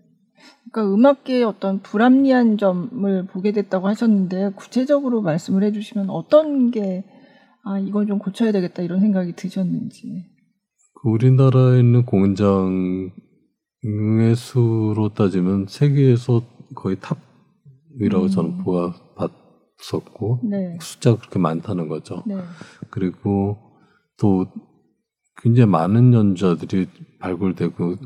그러니까 0.70 0.94
음악계의 0.94 1.44
어떤 1.44 1.80
불합리한 1.80 2.58
점을 2.58 3.26
보게 3.26 3.52
됐다고 3.52 3.88
하셨는데 3.88 4.52
구체적으로 4.56 5.22
말씀을 5.22 5.62
해주시면 5.64 6.10
어떤 6.10 6.70
게 6.70 7.04
아, 7.64 7.78
이건 7.78 8.06
좀 8.06 8.18
고쳐야 8.18 8.52
되겠다 8.52 8.82
이런 8.82 9.00
생각이 9.00 9.34
드셨는지. 9.34 10.26
그 10.94 11.08
우리나라에 11.08 11.80
있는 11.80 12.04
공연장 12.04 13.10
의 13.84 14.34
수로 14.34 15.10
따지면 15.14 15.66
세계에서 15.68 16.42
거의 16.74 16.96
탑이라고 17.00 18.24
음. 18.24 18.28
저는 18.28 18.58
보아 18.58 18.92
봤었고 19.14 20.40
네. 20.50 20.76
숫자가 20.80 21.18
그렇게 21.18 21.38
많다는 21.38 21.88
거죠. 21.88 22.24
네. 22.26 22.36
그리고 22.90 23.56
또 24.18 24.46
굉장히 25.40 25.70
많은 25.70 26.12
연주자들이 26.12 26.88
발굴되고 27.20 27.96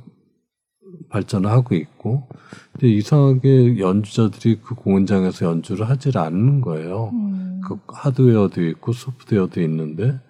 발전을 1.08 1.50
하고 1.50 1.74
있고 1.74 2.28
근데 2.72 2.88
이상하게 2.88 3.78
연주자들이 3.78 4.60
그 4.62 4.74
공연장에서 4.74 5.46
연주를 5.46 5.88
하질 5.88 6.18
않는 6.18 6.60
거예요. 6.60 7.10
음. 7.12 7.60
그 7.66 7.78
하드웨어도 7.88 8.64
있고 8.68 8.92
소프트웨어도 8.92 9.60
있는데 9.62 10.20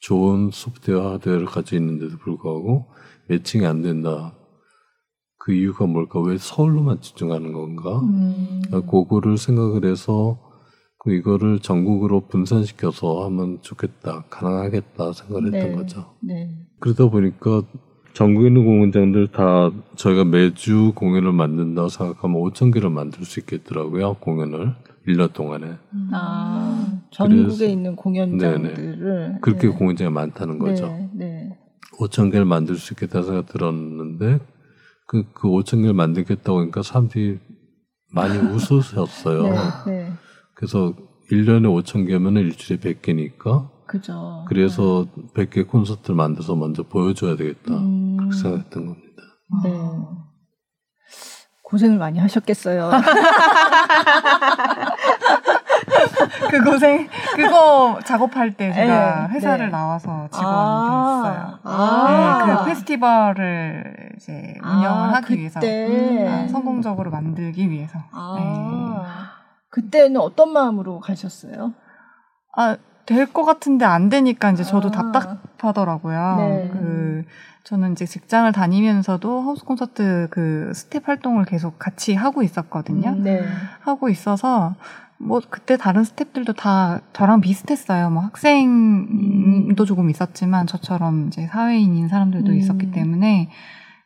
좋은 0.00 0.50
소프트웨어 0.52 1.12
하드웨어를 1.12 1.46
가지고 1.46 1.76
있는데도 1.76 2.18
불구하고 2.18 2.86
매칭이 3.28 3.66
안 3.66 3.82
된다. 3.82 4.34
그 5.38 5.52
이유가 5.52 5.86
뭘까? 5.86 6.20
왜 6.20 6.38
서울로만 6.38 7.00
집중하는 7.00 7.52
건가? 7.52 8.00
음. 8.00 8.62
그거를 8.70 9.36
생각을 9.36 9.84
해서 9.84 10.38
그 10.98 11.12
이거를 11.12 11.58
전국으로 11.58 12.28
분산시켜서 12.28 13.24
하면 13.24 13.58
좋겠다, 13.60 14.24
가능하겠다 14.30 15.12
생각을 15.12 15.46
했던 15.52 15.70
네. 15.70 15.76
거죠. 15.76 16.14
네. 16.22 16.48
그러다 16.78 17.10
보니까 17.10 17.64
전국에 18.12 18.48
있는 18.48 18.64
공연장들 18.64 19.28
다 19.28 19.70
저희가 19.96 20.24
매주 20.24 20.92
공연을 20.94 21.32
만든다고 21.32 21.88
생각하면 21.88 22.40
5천 22.42 22.72
개를 22.72 22.90
만들 22.90 23.24
수 23.24 23.40
있겠더라고요, 23.40 24.14
공연을. 24.14 24.74
1년 25.08 25.32
동안에. 25.32 25.66
음. 25.66 26.10
아, 26.12 27.00
전국에 27.10 27.42
그래서, 27.42 27.64
있는 27.64 27.96
공연장들을. 27.96 28.98
네네. 29.00 29.38
그렇게 29.40 29.68
네. 29.68 29.74
공연장이 29.74 30.10
많다는 30.10 30.58
거죠. 30.58 30.86
네, 30.86 31.10
네. 31.14 31.58
5천 31.98 32.30
개를 32.30 32.44
만들 32.44 32.76
수 32.76 32.92
있겠다 32.92 33.22
생각 33.22 33.46
들었는데, 33.46 34.38
그, 35.06 35.24
그 35.32 35.48
5천 35.48 35.78
개를 35.80 35.94
만들겠다고 35.94 36.60
하니까 36.60 36.82
사람들이 36.82 37.38
많이 38.12 38.38
웃으셨어요. 38.54 39.42
네, 39.42 39.58
네. 39.86 40.12
그래서 40.54 40.94
1년에 41.32 41.64
5천 41.82 42.06
개면 42.06 42.36
일주일에 42.36 42.80
100개니까. 42.80 43.71
그죠. 43.92 44.44
그래서 44.48 45.04
네. 45.14 45.44
100개 45.44 45.68
콘서트를 45.68 46.16
만들어서 46.16 46.54
먼저 46.54 46.82
보여줘야 46.82 47.36
되겠다. 47.36 47.74
음. 47.74 48.16
그렇게 48.16 48.36
생각했던 48.36 48.86
겁니다. 48.86 49.22
네. 49.64 49.70
고생을 51.62 51.98
많이 51.98 52.18
하셨겠어요. 52.18 52.90
그 56.50 56.64
고생 56.64 57.06
그거 57.36 57.98
작업할 58.02 58.56
때 58.56 58.72
제가 58.72 59.26
네, 59.26 59.34
회사를 59.34 59.66
네. 59.66 59.72
나와서 59.72 60.26
직원 60.32 60.54
아, 60.54 61.22
됐어요. 61.22 61.58
아, 61.64 62.46
네, 62.46 62.54
그 62.56 62.64
페스티벌을 62.64 64.12
이제 64.16 64.54
운영을 64.62 65.10
아, 65.10 65.14
하기 65.16 65.38
위해서 65.38 65.60
음, 65.62 66.48
성공적으로 66.48 67.10
만들기 67.10 67.70
위해서. 67.70 67.98
아, 68.10 68.36
네. 68.38 68.44
그때는 69.68 70.18
어떤 70.18 70.50
마음으로 70.52 71.00
가셨어요? 71.00 71.74
아, 72.56 72.76
될 73.06 73.32
것 73.32 73.44
같은데 73.44 73.84
안 73.84 74.08
되니까 74.08 74.50
이제 74.50 74.62
저도 74.62 74.88
아. 74.88 74.90
답답하더라고요. 74.92 76.36
네. 76.38 76.70
그 76.72 77.24
저는 77.64 77.92
이제 77.92 78.04
직장을 78.06 78.50
다니면서도 78.52 79.40
하우스 79.42 79.64
콘서트 79.64 80.28
그 80.30 80.72
스텝 80.74 81.08
활동을 81.08 81.44
계속 81.44 81.78
같이 81.78 82.14
하고 82.14 82.42
있었거든요. 82.42 83.10
음, 83.10 83.22
네. 83.22 83.42
하고 83.80 84.08
있어서 84.08 84.74
뭐 85.18 85.40
그때 85.48 85.76
다른 85.76 86.02
스탭들도 86.02 86.56
다 86.56 87.00
저랑 87.12 87.40
비슷했어요. 87.40 88.10
뭐 88.10 88.22
학생도 88.24 89.84
조금 89.84 90.10
있었지만 90.10 90.66
저처럼 90.66 91.28
이제 91.28 91.46
사회인인 91.46 92.08
사람들도 92.08 92.50
음. 92.50 92.56
있었기 92.56 92.90
때문에 92.90 93.50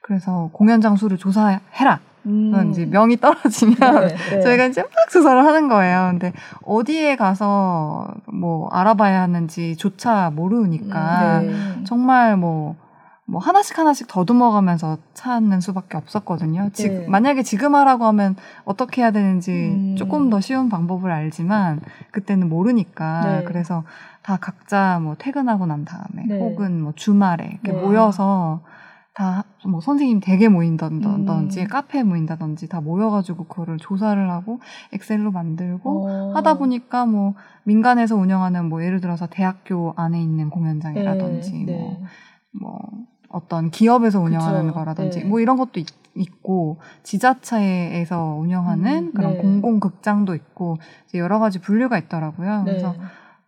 그래서 0.02 0.50
공연 0.52 0.80
장소를 0.80 1.16
조사해라. 1.16 2.00
음. 2.26 2.70
이제 2.70 2.84
명이 2.84 3.18
떨어지면 3.18 3.76
네, 3.78 4.14
네. 4.30 4.40
저희가 4.40 4.66
이제 4.66 4.82
막 4.82 4.90
조사를 5.10 5.44
하는 5.44 5.68
거예요. 5.68 6.08
근데 6.10 6.32
어디에 6.64 7.16
가서 7.16 8.08
뭐 8.26 8.68
알아봐야 8.70 9.22
하는지조차 9.22 10.30
모르니까 10.34 11.40
음, 11.40 11.46
네. 11.46 11.84
정말 11.84 12.36
뭐뭐 12.36 13.40
하나씩 13.40 13.78
하나씩 13.78 14.08
더듬어가면서 14.08 14.98
찾는 15.14 15.60
수밖에 15.60 15.96
없었거든요. 15.96 16.70
지, 16.72 16.88
네. 16.88 17.06
만약에 17.08 17.42
지금 17.42 17.74
하라고 17.76 18.04
하면 18.06 18.34
어떻게 18.64 19.02
해야 19.02 19.12
되는지 19.12 19.52
음. 19.52 19.94
조금 19.96 20.28
더 20.28 20.40
쉬운 20.40 20.68
방법을 20.68 21.10
알지만 21.10 21.80
그때는 22.10 22.48
모르니까 22.48 23.20
네. 23.24 23.44
그래서 23.44 23.84
다 24.22 24.36
각자 24.40 24.98
뭐 25.00 25.14
퇴근하고 25.16 25.66
난 25.66 25.84
다음에 25.84 26.24
네. 26.26 26.38
혹은 26.40 26.82
뭐 26.82 26.92
주말에 26.96 27.60
이렇게 27.62 27.70
네. 27.70 27.80
모여서 27.80 28.60
다 29.16 29.44
뭐 29.66 29.80
선생님 29.80 30.20
댁에 30.20 30.48
모인다든지 30.48 31.62
음. 31.62 31.68
카페에 31.68 32.02
모인다든지 32.02 32.68
다 32.68 32.80
모여가지고 32.80 33.44
그거를 33.44 33.78
조사를 33.78 34.30
하고 34.30 34.60
엑셀로 34.92 35.32
만들고 35.32 36.08
어. 36.08 36.32
하다 36.34 36.58
보니까 36.58 37.06
뭐 37.06 37.34
민간에서 37.64 38.16
운영하는 38.16 38.68
뭐 38.68 38.82
예를 38.84 39.00
들어서 39.00 39.26
대학교 39.26 39.92
안에 39.96 40.20
있는 40.20 40.50
공연장이라든지 40.50 41.64
네. 41.64 41.76
뭐, 41.76 42.02
뭐 42.60 42.78
어떤 43.28 43.70
기업에서 43.70 44.20
운영하는 44.20 44.68
그쵸. 44.68 44.74
거라든지 44.74 45.20
네. 45.20 45.24
뭐 45.24 45.40
이런 45.40 45.56
것도 45.56 45.80
있, 45.80 45.86
고 46.42 46.78
지자체에서 47.02 48.36
운영하는 48.38 49.08
음, 49.08 49.12
그런 49.12 49.34
네. 49.34 49.38
공공극장도 49.38 50.34
있고 50.34 50.78
이제 51.06 51.18
여러 51.18 51.38
가지 51.38 51.60
분류가 51.60 51.98
있더라고요. 51.98 52.62
네. 52.62 52.70
그래서 52.70 52.94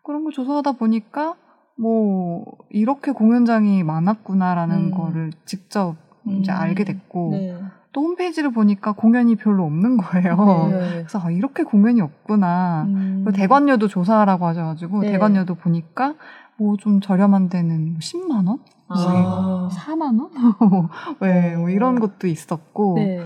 그런 0.03 0.23
걸 0.23 0.35
조사하다 0.35 0.73
보니까 0.73 1.37
뭐 1.79 2.45
이렇게 2.71 3.13
공연장이 3.13 3.83
많았구나라는 3.83 4.77
음. 4.77 4.91
거를 4.91 5.33
직접 5.45 5.97
음. 6.27 6.39
이제 6.41 6.51
알게 6.53 6.85
됐고 6.85 7.31
네. 7.33 7.59
또 7.93 8.03
홈페이지를 8.03 8.53
보니까 8.53 8.93
공연이 8.93 9.37
별로 9.37 9.65
없는 9.65 9.97
거예요. 9.97 10.69
네. 10.71 10.79
그래서 10.99 11.21
아, 11.21 11.31
이렇게 11.31 11.63
공연이 11.63 12.01
없구나. 12.01 12.85
음. 12.89 13.25
대관료도 13.35 13.89
조사하라고 13.89 14.47
하셔가지고 14.47 15.03
네. 15.03 15.13
대관료도 15.13 15.55
보니까 15.55 16.15
뭐 16.59 16.77
좀 16.77 17.01
저렴한 17.01 17.49
데는 17.49 17.99
10만 18.01 18.49
원? 18.49 18.59
아. 18.89 19.69
4만 19.73 20.19
원? 20.19 20.89
네, 21.23 21.57
뭐 21.57 21.71
이런 21.71 22.01
것도 22.01 22.27
있었고. 22.27 22.95
네. 22.97 23.25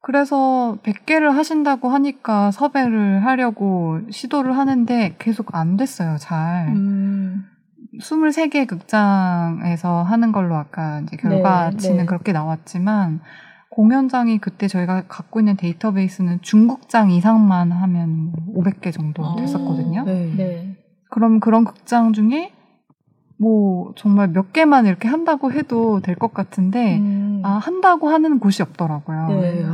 그래서 0.00 0.76
100개를 0.82 1.30
하신다고 1.30 1.88
하니까 1.88 2.50
섭외를 2.50 3.24
하려고 3.24 4.00
시도를 4.10 4.56
하는데 4.58 5.14
계속 5.20 5.54
안 5.54 5.76
됐어요, 5.76 6.16
잘. 6.18 6.68
음. 6.68 7.44
23개 7.98 8.66
극장에서 8.66 10.02
하는 10.02 10.32
걸로 10.32 10.56
아까 10.56 11.00
이제 11.00 11.16
결과치는 11.16 11.96
네, 11.96 12.02
네. 12.02 12.06
그렇게 12.06 12.32
나왔지만 12.32 13.20
공연장이 13.70 14.38
그때 14.38 14.68
저희가 14.68 15.04
갖고 15.08 15.40
있는 15.40 15.56
데이터베이스는 15.56 16.40
중국장 16.42 17.10
이상만 17.10 17.72
하면 17.72 18.32
500개 18.54 18.92
정도 18.92 19.24
아, 19.24 19.36
됐었거든요. 19.36 20.04
네. 20.04 20.32
네. 20.36 20.76
그럼 21.10 21.40
그런 21.40 21.64
극장 21.64 22.12
중에 22.12 22.52
뭐 23.38 23.92
정말 23.96 24.28
몇 24.28 24.52
개만 24.52 24.86
이렇게 24.86 25.08
한다고 25.08 25.52
해도 25.52 26.00
될 26.00 26.16
것 26.16 26.32
같은데 26.32 26.98
음. 26.98 27.42
아 27.44 27.52
한다고 27.52 28.08
하는 28.08 28.38
곳이 28.38 28.62
없더라고요. 28.62 29.28
네. 29.28 29.64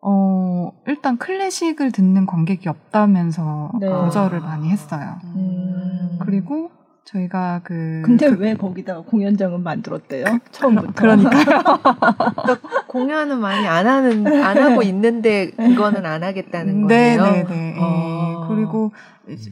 어 0.00 0.72
일단 0.86 1.18
클래식을 1.18 1.92
듣는 1.92 2.26
관객이 2.26 2.68
없다면서 2.68 3.72
네. 3.80 3.88
거절을 3.88 4.40
많이 4.40 4.70
했어요. 4.70 5.16
음. 5.36 6.18
그리고 6.20 6.70
저희가 7.04 7.60
그 7.64 8.02
근데 8.04 8.30
그, 8.30 8.36
왜 8.38 8.54
거기다가 8.54 9.02
공연장은 9.02 9.62
만들었대요? 9.62 10.24
그, 10.24 10.38
처음부터. 10.50 10.92
그러니까요. 10.94 11.44
그러니까 11.44 12.58
공연은 12.88 13.40
많이 13.40 13.66
안 13.66 13.86
하는 13.86 14.26
안 14.26 14.58
하고 14.58 14.82
있는데 14.82 15.50
그거는 15.50 16.06
안 16.06 16.22
하겠다는 16.22 16.86
네, 16.86 17.16
거예요. 17.16 17.32
네, 17.32 17.44
네, 17.44 17.54
네. 17.54 17.76
어. 17.78 18.46
그리고 18.48 18.92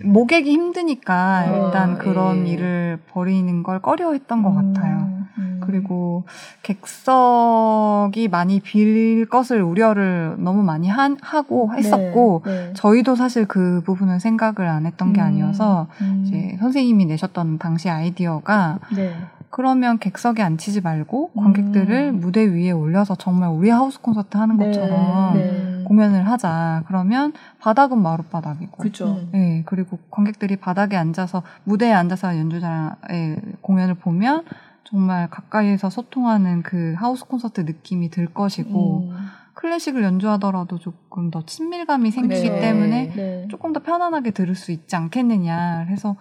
모객이 0.05 0.51
힘드니까 0.51 1.47
어, 1.49 1.67
일단 1.67 1.99
그런 1.99 2.47
예. 2.47 2.53
일을 2.53 2.99
벌이는 3.11 3.63
걸 3.63 3.81
꺼려했던 3.81 4.43
것 4.43 4.51
음, 4.51 4.73
같아요. 4.75 5.09
음. 5.39 5.52
그리고 5.67 6.25
객석이 6.63 8.29
많이 8.29 8.61
빌 8.61 9.27
것을 9.27 9.63
우려를 9.63 10.37
너무 10.39 10.63
많이 10.63 10.89
한, 10.89 11.17
하고 11.21 11.73
했었고 11.75 12.43
네, 12.45 12.67
네. 12.69 12.73
저희도 12.75 13.17
사실 13.17 13.47
그 13.47 13.83
부분은 13.85 14.19
생각을 14.19 14.69
안 14.69 14.87
했던 14.87 15.13
게 15.13 15.21
음, 15.21 15.27
아니어서 15.27 15.87
음. 16.01 16.25
이제 16.25 16.57
선생님이 16.61 17.07
내셨던 17.07 17.59
당시 17.59 17.89
아이디어가 17.89 18.79
네. 18.95 19.15
그러면 19.53 19.99
객석에 19.99 20.43
앉히지 20.43 20.81
말고 20.81 21.33
관객들을 21.33 22.13
음. 22.15 22.21
무대 22.21 22.43
위에 22.43 22.71
올려서 22.71 23.17
정말 23.17 23.51
우리 23.51 23.69
하우스 23.69 24.01
콘서트 24.01 24.39
하는 24.39 24.57
네, 24.57 24.65
것처럼 24.65 25.35
네. 25.35 25.85
공연을 25.85 26.27
하자. 26.27 26.85
그러면 26.87 27.35
바닥은 27.61 28.01
마룻바닥이고. 28.01 28.79
그죠. 28.79 29.21
네, 29.33 29.63
그리고 29.67 29.99
관객들이 30.11 30.57
바닥에 30.57 30.97
앉아서 30.97 31.43
무대에 31.65 31.93
앉아서 31.93 32.39
연주자의 32.39 33.37
공연을 33.61 33.95
보면 33.97 34.45
정말 34.85 35.29
가까이에서 35.31 35.91
소통하는 35.91 36.63
그 36.63 36.95
하우스 36.99 37.25
콘서트 37.25 37.63
느낌이 37.63 38.11
들 38.11 38.27
것이고 38.27 39.09
음. 39.11 39.17
클래식을 39.55 40.03
연주하더라도 40.03 40.79
조금 40.79 41.31
더 41.31 41.45
친밀감이 41.45 42.11
생기기 42.11 42.51
네. 42.51 42.61
때문에 42.61 43.13
네. 43.15 43.49
조금 43.51 43.73
더 43.73 43.81
편안하게 43.81 44.33
들을 44.33 44.55
수 44.55 44.73
있지 44.73 44.97
않겠느냐. 44.97 45.85
그래서 45.87 46.17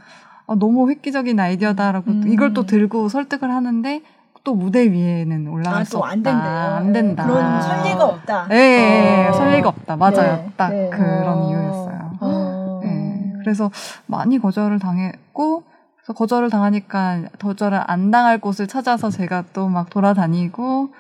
어, 0.46 0.56
너무 0.56 0.90
획기적인 0.90 1.40
아이디어다라고 1.40 2.12
음. 2.12 2.28
이걸 2.28 2.54
또 2.54 2.66
들고 2.66 3.10
설득을 3.10 3.50
하는데 3.50 4.02
또 4.44 4.56
무대 4.56 4.92
위에는 4.92 5.48
올라갈 5.48 5.82
아, 5.82 5.84
수 5.84 5.98
없다. 5.98 6.12
안 6.12 6.24
된대요. 6.24 6.52
안 6.52 6.94
된다. 6.94 7.28
그런 7.28 7.62
설리가 7.62 8.06
없다. 8.06 8.48
네, 8.48 9.28
어. 9.28 9.34
설리가 9.34 9.70
없다. 9.70 9.96
맞아요. 9.96 10.36
네, 10.36 10.52
딱 10.58 10.70
네. 10.70 10.90
그런 10.90 11.38
어. 11.38 11.50
이유였어요. 11.50 12.12
어. 12.22 12.82
네, 12.84 13.34
그래서 13.40 13.70
많이 14.08 14.40
거절을 14.40 14.80
당했고, 14.80 15.64
그래서 16.02 16.14
거절을 16.14 16.50
당하니까 16.50 17.24
거절을 17.40 17.80
안 17.88 18.12
당할 18.12 18.40
곳을 18.40 18.68
찾아서 18.68 19.10
제가 19.10 19.44
또 19.54 19.70
막 19.70 19.90
돌아다니고, 19.90 20.94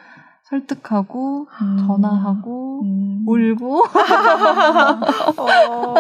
설득하고 0.44 1.48
음. 1.62 1.78
전화하고 1.88 2.82
음. 2.84 3.24
울고 3.26 3.84
어. 5.38 5.96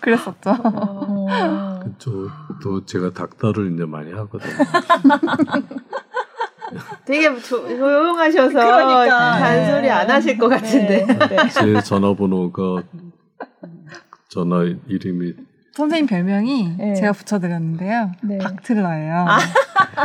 그랬었죠. 0.00 0.50
어. 0.62 1.80
그쵸. 1.82 2.28
또 2.62 2.84
제가 2.84 3.12
닥터를 3.12 3.72
이제 3.72 3.84
많이 3.86 4.12
하거든요. 4.12 4.52
되게 7.06 7.34
조, 7.40 7.66
조용하셔서 7.66 8.52
그러니까. 8.52 9.38
잔소리 9.38 9.90
안 9.90 10.10
하실 10.10 10.36
것 10.36 10.48
같은데. 10.48 11.06
네. 11.06 11.18
네. 11.18 11.48
제 11.48 11.80
전화번호가 11.80 12.82
전화 14.28 14.64
이름이 14.86 15.34
선생님 15.76 16.06
별명이 16.06 16.76
네. 16.78 16.94
제가 16.94 17.12
붙여드렸는데요. 17.12 18.12
네. 18.22 18.38
박틀러예요. 18.38 19.26
아. 19.28 19.38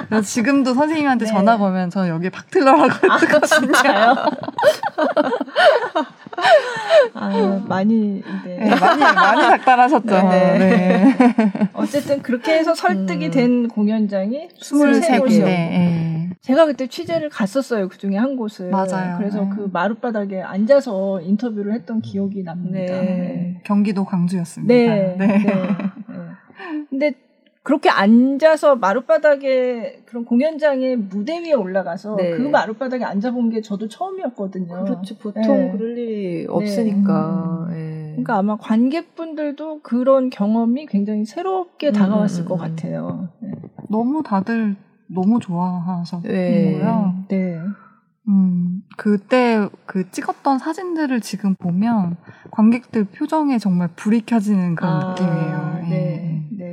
그래서 0.07 0.21
지금도 0.21 0.73
선생님한테 0.73 1.25
네. 1.25 1.31
전화 1.31 1.57
걸면 1.57 1.89
저는 1.89 2.09
여기 2.09 2.29
박틀러라고 2.29 3.11
아, 3.11 3.17
진짜요? 3.45 4.15
아, 7.13 7.61
많이 7.67 8.23
네. 8.45 8.59
네. 8.59 8.75
많이 8.75 9.01
많이 9.01 9.41
닥달하셨죠. 9.41 10.29
네. 10.29 10.57
네. 10.57 11.15
어쨌든 11.73 12.21
그렇게 12.21 12.53
해서 12.53 12.73
설득이 12.73 13.27
음. 13.27 13.31
된 13.31 13.67
공연장이 13.67 14.49
23곳이었고 14.59 15.43
네. 15.43 16.29
제가 16.41 16.65
그때 16.65 16.87
취재를 16.87 17.29
갔었어요. 17.29 17.89
그 17.89 17.97
중에 17.97 18.17
한 18.17 18.35
곳을. 18.35 18.69
맞아요. 18.69 19.17
그래서 19.17 19.47
그 19.49 19.69
마룻바닥에 19.71 20.41
앉아서 20.41 21.21
인터뷰를 21.21 21.73
했던 21.73 22.01
기억이 22.01 22.43
납니다. 22.43 22.93
경기도 23.63 24.05
광주였습니다. 24.05 24.73
네. 24.73 25.15
네. 25.17 25.45
근데 26.89 27.13
그렇게 27.63 27.89
앉아서 27.89 28.75
마룻바닥에 28.75 30.03
그런 30.05 30.25
공연장에 30.25 30.95
무대 30.95 31.39
위에 31.39 31.53
올라가서 31.53 32.15
네. 32.15 32.31
그 32.31 32.41
마룻바닥에 32.41 33.03
앉아본 33.03 33.51
게 33.51 33.61
저도 33.61 33.87
처음이었거든요. 33.87 34.83
그렇죠. 34.83 35.17
보통 35.17 35.43
네. 35.43 35.71
그럴 35.71 35.97
일이 35.97 36.47
없으니까. 36.49 37.67
네. 37.69 37.75
네. 37.75 38.11
그러니까 38.13 38.37
아마 38.37 38.57
관객분들도 38.57 39.81
그런 39.81 40.29
경험이 40.29 40.87
굉장히 40.87 41.25
새롭게 41.25 41.89
음, 41.89 41.93
다가왔을 41.93 42.43
음, 42.43 42.45
것 42.45 42.55
음. 42.55 42.59
같아요. 42.59 43.29
네. 43.39 43.51
너무 43.89 44.23
다들 44.23 44.75
너무 45.07 45.39
좋아하셨고요. 45.39 46.31
네. 46.31 47.25
네. 47.29 47.59
음, 48.27 48.83
그때 48.97 49.67
그 49.85 50.09
찍었던 50.09 50.59
사진들을 50.59 51.21
지금 51.21 51.55
보면 51.55 52.17
관객들 52.51 53.05
표정에 53.05 53.57
정말 53.57 53.89
불이 53.95 54.21
켜지는 54.25 54.75
그런 54.75 54.93
아, 54.93 55.09
느낌이에요. 55.09 55.79
네, 55.81 55.89
네. 55.89 56.47
네. 56.57 56.70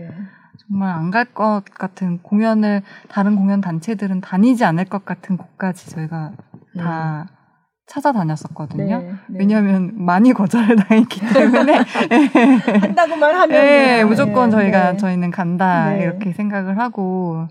정말 0.68 0.90
안 0.92 1.10
갈 1.10 1.26
것 1.34 1.62
같은 1.64 2.18
공연을 2.22 2.82
다른 3.08 3.36
공연 3.36 3.60
단체들은 3.60 4.20
다니지 4.20 4.64
않을 4.64 4.84
것 4.84 5.04
같은 5.04 5.36
곳까지 5.36 5.90
저희가 5.90 6.32
네. 6.76 6.82
다 6.82 7.26
찾아다녔었거든요. 7.86 8.98
네, 8.98 9.08
네. 9.28 9.38
왜냐하면 9.38 9.92
많이 10.04 10.34
거절을 10.34 10.76
당했기 10.76 11.20
때문에 11.20 11.78
한다고만 12.82 13.34
하면 13.34 13.48
네, 13.48 14.04
무조건 14.04 14.50
저희가 14.50 14.96
저희는 14.98 15.30
간다 15.30 15.94
이렇게 15.94 16.32
생각을 16.32 16.78
하고 16.78 17.46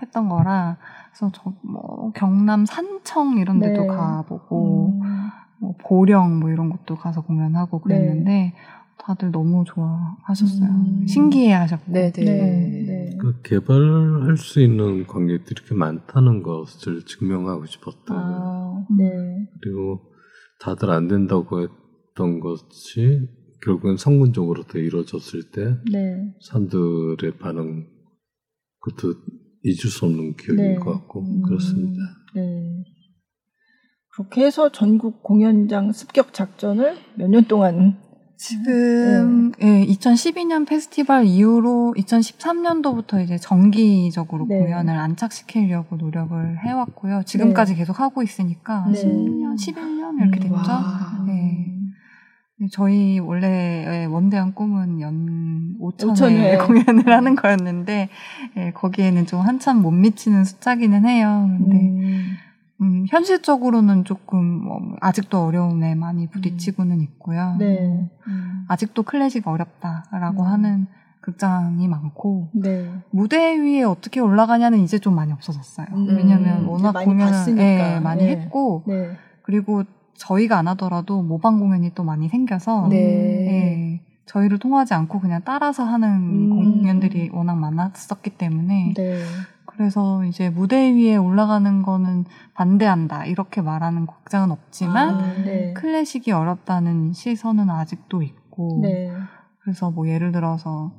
했던 0.00 0.28
거라 0.30 0.78
그래서 1.10 1.30
저 1.32 1.52
뭐 1.62 2.10
경남 2.14 2.64
산청 2.64 3.36
이런 3.36 3.60
데도 3.60 3.82
네. 3.82 3.86
가보고 3.86 4.98
음. 5.02 5.28
뭐 5.60 5.74
보령 5.84 6.40
뭐 6.40 6.50
이런 6.50 6.70
곳도 6.70 6.96
가서 6.96 7.20
공연하고 7.20 7.80
그랬는데 7.82 8.30
네. 8.30 8.54
다들 9.04 9.30
너무 9.32 9.64
좋아하셨어요. 9.66 10.68
음. 10.68 11.06
신기해하셨고. 11.06 11.92
네네. 11.92 12.12
네. 12.12 12.24
네. 12.24 12.84
네. 12.86 13.16
그 13.20 13.40
개발할 13.42 14.36
수 14.36 14.60
있는 14.60 15.06
관객들이 15.06 15.56
이렇게 15.58 15.74
많다는 15.74 16.42
것을 16.42 17.04
증명하고 17.04 17.66
싶었던 17.66 18.16
아, 18.16 18.86
네. 18.96 19.10
그리고 19.60 20.00
다들 20.60 20.90
안 20.90 21.08
된다고 21.08 21.60
했던 21.62 22.40
것이 22.40 23.28
결국엔 23.64 23.96
성군적으로 23.96 24.64
더 24.64 24.78
이루어졌을 24.78 25.50
때 25.50 25.76
네. 25.90 26.34
사람들의 26.40 27.38
반응 27.38 27.86
그것도 28.80 29.14
잊을 29.64 29.76
수 29.76 30.06
없는 30.06 30.36
기억인 30.36 30.56
네. 30.56 30.74
것 30.76 30.92
같고 30.92 31.20
음, 31.22 31.42
그렇습니다. 31.42 32.00
네. 32.34 32.84
그렇게 34.14 34.44
해서 34.44 34.70
전국 34.70 35.22
공연장 35.22 35.92
습격 35.92 36.34
작전을 36.34 36.96
몇 37.16 37.28
년 37.28 37.44
동안 37.44 37.98
지금 38.42 39.52
네. 39.60 39.82
예, 39.82 39.86
2012년 39.86 40.66
페스티벌 40.66 41.26
이후로 41.26 41.94
2013년도부터 41.96 43.22
이제 43.22 43.38
정기적으로 43.38 44.46
네. 44.48 44.58
공연을 44.58 44.98
안착시키려고 44.98 45.94
노력을 45.94 46.58
해왔고요. 46.58 47.22
지금까지 47.24 47.74
네. 47.74 47.78
계속 47.78 48.00
하고 48.00 48.20
있으니까 48.20 48.84
10년, 48.88 49.54
11년 49.54 50.20
이렇게 50.20 50.40
됐죠. 50.40 50.56
네. 51.28 51.68
저희 52.72 53.20
원래 53.20 54.06
원대한 54.06 54.54
꿈은 54.54 55.00
연 55.00 55.76
5천회 55.80 56.58
5천 56.58 56.66
공연을 56.66 57.12
하는 57.12 57.36
거였는데 57.36 58.08
예, 58.56 58.70
거기에는 58.72 59.26
좀 59.26 59.40
한참 59.40 59.82
못 59.82 59.92
미치는 59.92 60.44
숫자기는 60.44 61.06
해요. 61.06 61.48
근데 61.58 61.76
음. 61.76 62.36
음, 62.82 63.06
현실적으로는 63.08 64.04
조금 64.04 64.44
뭐 64.44 64.80
아직도 65.00 65.44
어려움에 65.44 65.94
많이 65.94 66.28
부딪히고는 66.28 67.00
있고요. 67.00 67.56
네. 67.58 68.10
음, 68.26 68.64
아직도 68.68 69.04
클래식 69.04 69.46
어렵다라고 69.46 70.42
음. 70.42 70.46
하는 70.48 70.86
극장이 71.20 71.86
많고 71.86 72.48
네. 72.52 72.90
무대 73.10 73.56
위에 73.56 73.84
어떻게 73.84 74.18
올라가냐는 74.18 74.80
이제 74.80 74.98
좀 74.98 75.14
많이 75.14 75.32
없어졌어요. 75.32 75.86
음. 75.92 76.16
왜냐하면 76.16 76.64
워낙 76.64 76.92
공연을 76.92 77.58
예, 77.58 78.00
많이 78.00 78.24
네. 78.24 78.32
했고 78.32 78.84
그리고 79.42 79.84
저희가 80.14 80.58
안 80.58 80.68
하더라도 80.68 81.22
모방 81.22 81.58
공연이 81.60 81.94
또 81.94 82.02
많이 82.02 82.28
생겨서 82.28 82.88
네. 82.88 82.96
네, 82.96 84.02
저희를 84.26 84.58
통하지 84.58 84.94
않고 84.94 85.20
그냥 85.20 85.42
따라서 85.44 85.84
하는 85.84 86.08
음. 86.08 86.50
공연들이 86.50 87.30
워낙 87.32 87.56
많았었기 87.56 88.30
때문에 88.30 88.94
네. 88.96 89.22
그래서 89.66 90.24
이제 90.24 90.50
무대 90.50 90.92
위에 90.92 91.16
올라가는 91.16 91.82
거는 91.82 92.24
반대한다 92.54 93.26
이렇게 93.26 93.60
말하는 93.62 94.06
극장은 94.06 94.50
없지만 94.50 95.14
아, 95.20 95.32
네. 95.44 95.72
클래식이 95.74 96.32
어렵다는 96.32 97.12
시선은 97.12 97.70
아직도 97.70 98.22
있고 98.22 98.80
네. 98.82 99.10
그래서 99.60 99.90
뭐 99.90 100.08
예를 100.08 100.32
들어서 100.32 100.92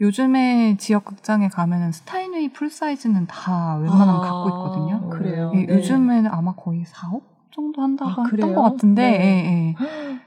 요즘에 0.00 0.76
지역 0.78 1.04
극장에 1.04 1.48
가면은 1.48 1.92
스타인웨이 1.92 2.52
full 2.52 2.68
size는 2.70 3.26
다 3.26 3.76
웬만하면 3.76 4.16
아, 4.16 4.20
갖고 4.20 4.48
있거든요. 4.48 5.08
그래요. 5.10 5.52
예, 5.54 5.66
네. 5.66 5.74
요즘에는 5.74 6.30
아마 6.32 6.54
거의 6.54 6.84
4억 6.84 7.22
정도 7.54 7.82
한다고 7.82 8.10
아, 8.10 8.24
했던 8.24 8.30
그래요? 8.30 8.54
것 8.54 8.62
같은데 8.62 9.02
네. 9.02 9.18
예, 9.24 9.68
예. 9.70 9.74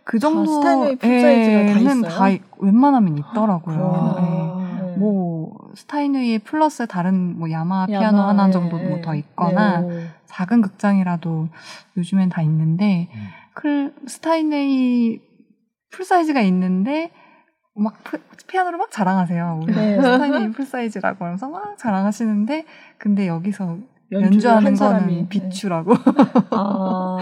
그다 0.05 0.29
정도 0.29 0.45
스타인웨이 0.45 0.95
full 0.95 1.19
size가 1.21 1.73
다 1.73 1.79
에는 1.79 1.97
있어요? 1.99 2.11
다 2.17 2.29
있- 2.29 2.41
웬만하면 2.59 3.17
있더라고요. 3.17 4.56
예. 4.97 4.99
네. 4.99 5.05
뭐 5.05 5.71
스타인웨이 5.75 6.39
플러스 6.39 6.85
다른 6.87 7.37
뭐 7.39 7.49
야마 7.51 7.87
피아노 7.87 8.05
야마, 8.19 8.27
하나 8.29 8.47
예, 8.47 8.51
정도 8.51 8.79
예. 8.79 8.87
뭐더 8.87 9.15
있거나 9.15 9.81
네. 9.81 10.07
작은 10.25 10.61
극장이라도 10.61 11.47
요즘엔 11.97 12.29
다 12.29 12.41
있는데 12.41 13.09
음. 13.13 13.27
클 13.53 13.93
스타인웨이 14.05 15.19
full 15.91 16.05
size가 16.05 16.41
있는데 16.41 17.11
막 17.75 18.03
피- 18.03 18.17
피아노를 18.47 18.77
막 18.77 18.91
자랑하세요. 18.91 19.59
우리 19.63 19.73
네. 19.73 19.95
스타인웨이 20.01 20.51
full 20.51 20.65
size라고 20.65 21.25
하면서 21.25 21.47
막 21.49 21.77
자랑하시는데 21.77 22.65
근데 22.97 23.27
여기서 23.27 23.77
연주하는 24.11 24.67
한 24.67 24.75
사람이 24.75 25.27
비추라고 25.27 25.93
아, 26.51 27.17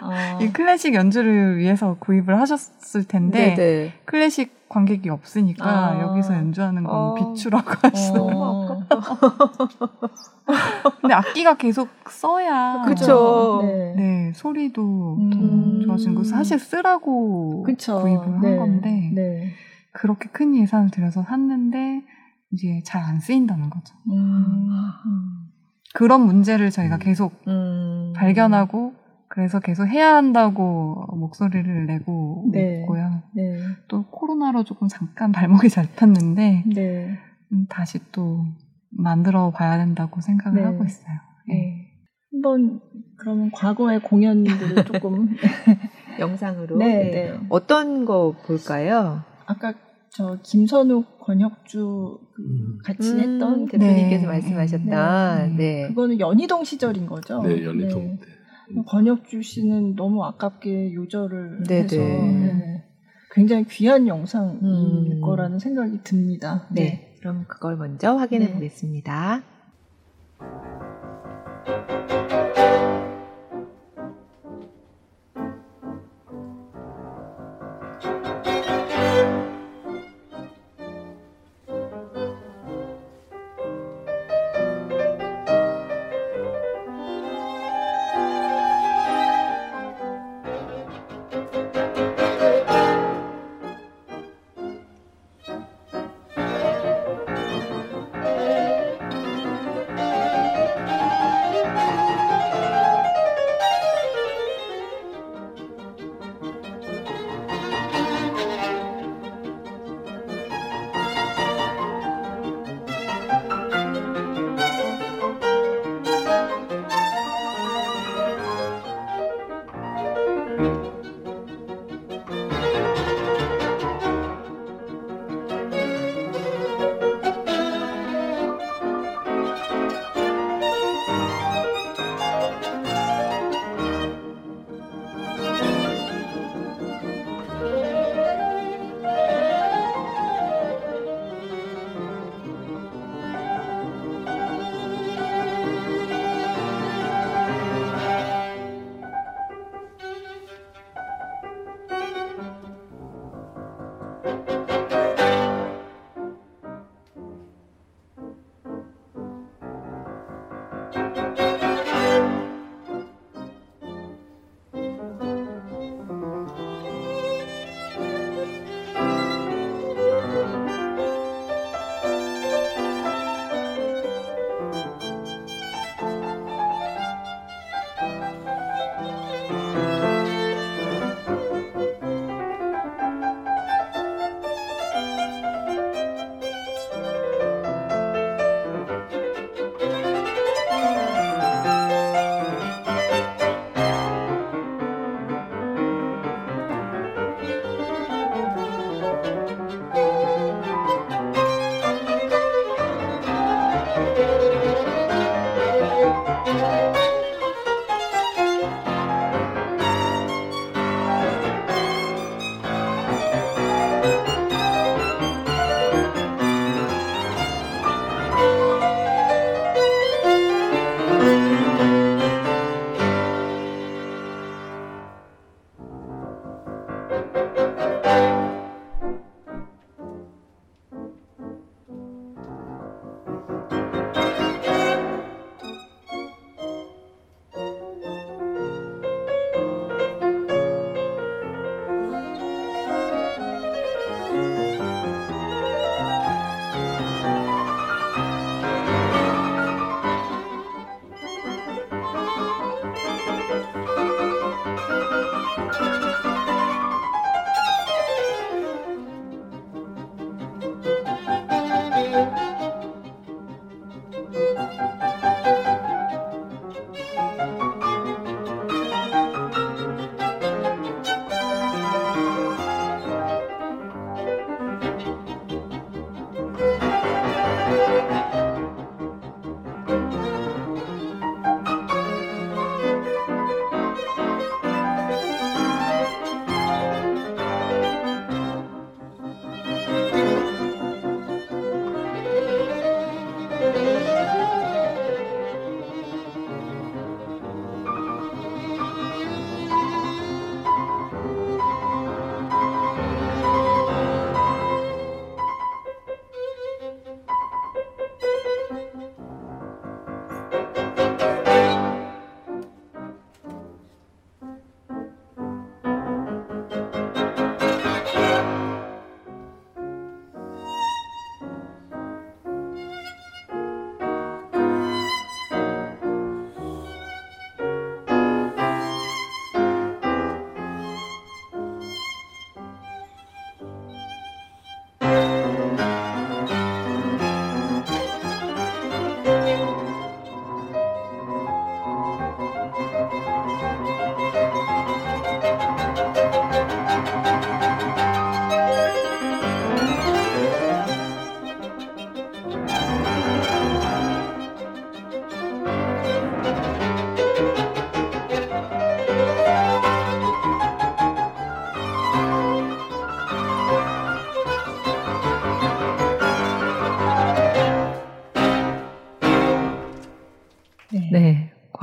아. 0.00 0.38
이 0.40 0.48
클래식 0.52 0.94
연주를 0.94 1.58
위해서 1.58 1.96
구입을 1.98 2.38
하셨을 2.40 3.04
텐데 3.04 3.54
네네. 3.54 3.92
클래식 4.04 4.68
관객이 4.68 5.08
없으니까 5.08 5.66
아. 5.66 6.00
여기서 6.00 6.34
연주하는 6.34 6.84
건 6.84 6.94
어. 6.94 7.14
비추라고 7.14 7.70
하시더라고요. 7.82 8.36
어. 8.36 8.86
근데 11.00 11.14
악기가 11.14 11.54
계속 11.56 11.88
써야 12.08 12.82
그쵸. 12.86 13.60
네. 13.62 13.94
네 13.96 14.32
소리도 14.34 15.16
음. 15.18 15.80
더 15.80 15.86
좋아지는 15.86 16.14
거 16.14 16.24
사실 16.24 16.58
쓰라고 16.58 17.62
그쵸. 17.64 18.00
구입을 18.00 18.26
한 18.26 18.40
네. 18.40 18.56
건데 18.56 19.10
네. 19.14 19.52
그렇게 19.92 20.28
큰 20.28 20.54
예산을 20.54 20.90
들여서 20.90 21.22
샀는데 21.24 22.02
이제 22.52 22.80
잘 22.84 23.02
안 23.02 23.20
쓰인다는 23.20 23.70
거죠. 23.70 23.94
음. 24.10 24.68
그런 25.94 26.22
문제를 26.22 26.70
저희가 26.70 26.96
음. 26.96 27.00
계속 27.00 27.32
음. 27.48 28.12
발견하고 28.16 28.94
그래서 29.28 29.60
계속 29.60 29.86
해야 29.86 30.14
한다고 30.14 31.06
목소리를 31.16 31.86
내고 31.86 32.48
네. 32.50 32.80
있고요. 32.80 33.22
네. 33.34 33.58
또 33.86 34.04
코로나로 34.06 34.64
조금 34.64 34.88
잠깐 34.88 35.32
발목이 35.32 35.68
잡혔는데 35.70 36.64
네. 36.74 37.18
음, 37.52 37.66
다시 37.68 37.98
또 38.12 38.44
만들어 38.90 39.50
봐야 39.50 39.76
된다고 39.76 40.20
생각을 40.20 40.60
네. 40.60 40.64
하고 40.64 40.84
있어요. 40.84 41.14
네. 41.46 41.54
네. 41.54 41.84
한번 42.32 42.80
그러면 43.16 43.50
과거의 43.52 44.00
공연들을 44.00 44.84
조금 44.84 45.34
영상으로. 46.18 46.76
네. 46.78 47.38
어떤 47.48 48.04
거 48.04 48.34
볼까요? 48.46 49.22
아까 49.46 49.72
저 50.10 50.38
김선욱 50.42 51.18
권혁주 51.20 52.18
그 52.34 52.42
음. 52.42 52.78
같이 52.84 53.12
음, 53.12 53.20
했던 53.20 53.66
대표님께서 53.66 54.22
네. 54.22 54.26
말씀하셨던 54.26 55.56
네. 55.56 55.88
그거는 55.88 56.18
연희동 56.18 56.64
시절인 56.64 57.06
거죠. 57.06 57.42
네, 57.42 57.64
연희동 57.64 58.18
때. 58.18 58.26
네. 58.74 58.82
권혁주 58.86 59.42
씨는 59.42 59.96
너무 59.96 60.24
아깝게 60.24 60.94
요절을 60.94 61.64
네, 61.64 61.82
해서 61.82 61.96
네. 61.96 62.52
네. 62.54 62.84
굉장히 63.32 63.64
귀한 63.68 64.08
영상일 64.08 64.62
음. 64.62 65.20
거라는 65.20 65.58
생각이 65.58 66.02
듭니다. 66.02 66.66
네. 66.72 67.14
그럼 67.20 67.44
그걸 67.48 67.76
먼저 67.76 68.14
확인해 68.16 68.46
네. 68.46 68.54
보겠습니다. 68.54 69.42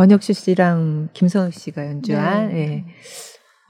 권혁주 0.05 0.33
씨랑 0.33 1.09
김선욱 1.13 1.53
씨가 1.53 1.87
연주한 1.87 2.49
네. 2.49 2.53
네. 2.53 2.85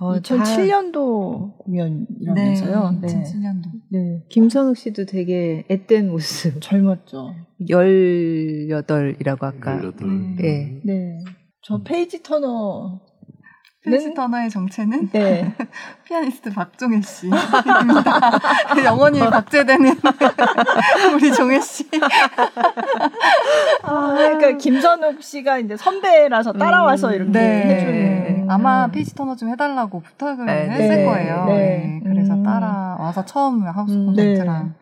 어, 0.01 0.19
2007년도 0.19 1.57
공연이라면서요. 1.59 2.99
네, 3.01 3.07
2007년도. 3.07 3.63
네. 3.91 4.23
김선욱 4.29 4.75
씨도 4.75 5.05
되게 5.05 5.63
앳된 5.69 6.09
모습. 6.09 6.59
젊었죠. 6.59 7.33
18이라고 7.69 9.43
아까. 9.43 9.79
18. 9.79 10.35
네. 10.35 10.81
네. 10.83 11.17
저 11.61 11.81
페이지 11.81 12.21
터너 12.21 12.99
페이지 13.85 14.13
터너의 14.13 14.49
정체는 14.49 15.09
네. 15.11 15.53
피아니스트 16.05 16.51
박종해 16.51 17.01
씨입니다. 17.01 18.39
영원히 18.83 19.19
박제되는 19.19 19.95
우리 21.15 21.33
종해 21.33 21.59
씨. 21.59 21.87
아, 23.83 24.13
그러니까 24.15 24.57
김선욱 24.57 25.21
씨가 25.21 25.59
이제 25.59 25.77
선배라서 25.77 26.53
따라와서 26.53 27.09
음, 27.09 27.13
이렇게 27.13 27.31
네. 27.31 27.63
해주는. 27.75 28.49
아마 28.49 28.87
페이지 28.87 29.13
터너 29.15 29.35
좀 29.35 29.49
해달라고 29.49 30.01
부탁을 30.01 30.45
네. 30.45 30.69
했을 30.69 30.97
네. 30.97 31.05
거예요. 31.05 31.45
네. 31.45 31.53
네. 31.53 32.01
그래서 32.03 32.33
음. 32.33 32.43
따라와서 32.43 33.25
처음 33.25 33.65
하우스 33.65 33.93
음, 33.93 34.07
콘서트랑 34.07 34.73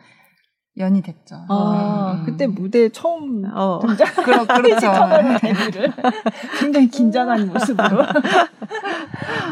연이 0.77 1.01
됐죠. 1.01 1.35
아, 1.49 2.17
음. 2.19 2.25
그때 2.25 2.47
무대에 2.47 2.89
처음 2.89 3.43
어. 3.53 3.79
등장. 3.79 4.07
그러, 4.25 4.45
그렇죠. 4.45 4.91
데뷔를 5.39 5.93
굉장히 6.59 6.87
긴장한 6.87 7.47
모습으로. 7.47 8.03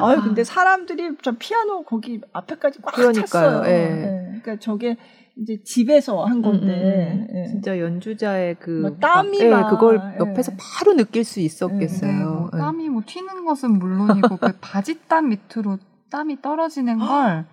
아유, 0.02 0.22
근데 0.22 0.44
사람들이 0.44 1.18
저 1.22 1.34
피아노 1.38 1.84
거기 1.84 2.22
앞에까지 2.34 2.80
꽉 2.82 2.96
그러니까요. 2.96 3.26
찼어요. 3.26 3.64
예. 3.66 3.88
네. 3.90 4.26
그러니까 4.42 4.56
저게 4.60 4.98
이제 5.38 5.62
집에서 5.64 6.26
한 6.26 6.42
건데 6.42 7.14
음, 7.14 7.28
음. 7.30 7.36
예. 7.36 7.48
진짜 7.48 7.80
연주자의 7.80 8.56
그 8.60 8.98
땀이 9.00 9.46
막, 9.46 9.66
예, 9.66 9.70
그걸 9.70 10.02
옆에서 10.20 10.52
예. 10.54 10.58
바로 10.60 10.96
느낄 10.96 11.24
수 11.24 11.40
있었겠어요. 11.40 12.12
네, 12.12 12.24
뭐 12.24 12.50
땀이 12.50 12.90
뭐 12.90 13.04
튀는 13.06 13.46
것은 13.46 13.78
물론이고 13.78 14.38
그 14.38 14.54
바지 14.60 15.00
땀 15.08 15.30
밑으로 15.30 15.78
땀이 16.10 16.42
떨어지는 16.42 16.98
걸 16.98 17.46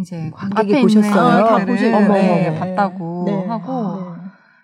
이제 0.00 0.30
관객이 0.34 0.82
보셨어요. 0.82 1.44
다 1.44 1.64
보셨, 1.64 1.82
네, 1.84 2.58
봤다고 2.58 3.24
네. 3.26 3.46
하고 3.46 4.14
네. 4.16 4.22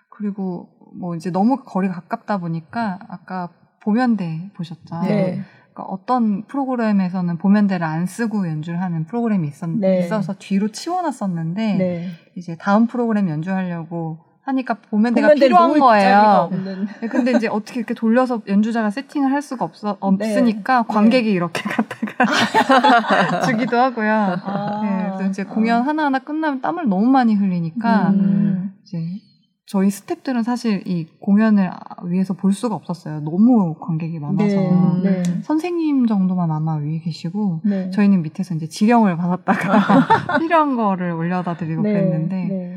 그리고 0.09 0.69
뭐 0.95 1.15
이제 1.15 1.31
너무 1.31 1.63
거리가 1.63 1.93
가깝다 1.93 2.39
보니까 2.39 2.99
아까 3.07 3.49
보면대 3.81 4.51
보셨죠. 4.55 5.01
네. 5.03 5.41
그러니까 5.73 5.83
어떤 5.93 6.43
프로그램에서는 6.47 7.37
보면대를 7.37 7.85
안 7.85 8.05
쓰고 8.05 8.47
연주를 8.47 8.81
하는 8.81 9.05
프로그램이 9.05 9.47
있었, 9.47 9.69
네. 9.69 9.99
있어서 9.99 10.33
뒤로 10.39 10.69
치워놨었는데 10.69 11.73
네. 11.75 12.09
이제 12.35 12.57
다음 12.59 12.87
프로그램 12.87 13.29
연주하려고 13.29 14.26
하니까 14.47 14.75
보면대가 14.89 15.33
필요한 15.33 15.77
거예요. 15.77 16.49
네, 17.01 17.07
근데 17.09 17.31
이제 17.31 17.47
어떻게 17.47 17.81
이렇게 17.81 17.93
돌려서 17.93 18.41
연주자가 18.47 18.89
세팅을 18.89 19.31
할 19.31 19.41
수가 19.41 19.65
없어 19.65 19.97
없으니까 19.99 20.83
네. 20.83 20.93
관객이 20.93 21.27
네. 21.27 21.33
이렇게 21.33 21.61
갖다가 21.63 23.41
주기도 23.45 23.77
하고요. 23.77 24.09
아. 24.09 24.81
네, 24.83 25.03
그래서 25.15 25.29
이제 25.29 25.43
공연 25.43 25.81
하나 25.83 26.05
하나 26.05 26.19
끝나면 26.19 26.61
땀을 26.61 26.87
너무 26.87 27.07
많이 27.07 27.35
흘리니까 27.35 28.11
음. 28.11 28.73
이제 28.83 28.97
저희 29.65 29.89
스탭들은 29.89 30.43
사실 30.43 30.81
이 30.87 31.07
공연을 31.19 31.69
위해서 32.05 32.33
볼 32.33 32.53
수가 32.53 32.73
없었어요. 32.75 33.19
너무 33.19 33.75
관객이 33.81 34.17
많아서 34.19 35.01
네, 35.03 35.23
네. 35.23 35.23
선생님 35.43 36.07
정도만 36.07 36.49
아마 36.51 36.75
위에 36.77 36.99
계시고 36.99 37.63
네. 37.65 37.91
저희는 37.91 38.21
밑에서 38.21 38.55
이제 38.55 38.67
지령을 38.69 39.17
받았다가 39.17 40.39
필요한 40.39 40.77
거를 40.77 41.11
올려다 41.11 41.57
드리고 41.57 41.81
네, 41.81 41.91
그랬는데 41.91 42.76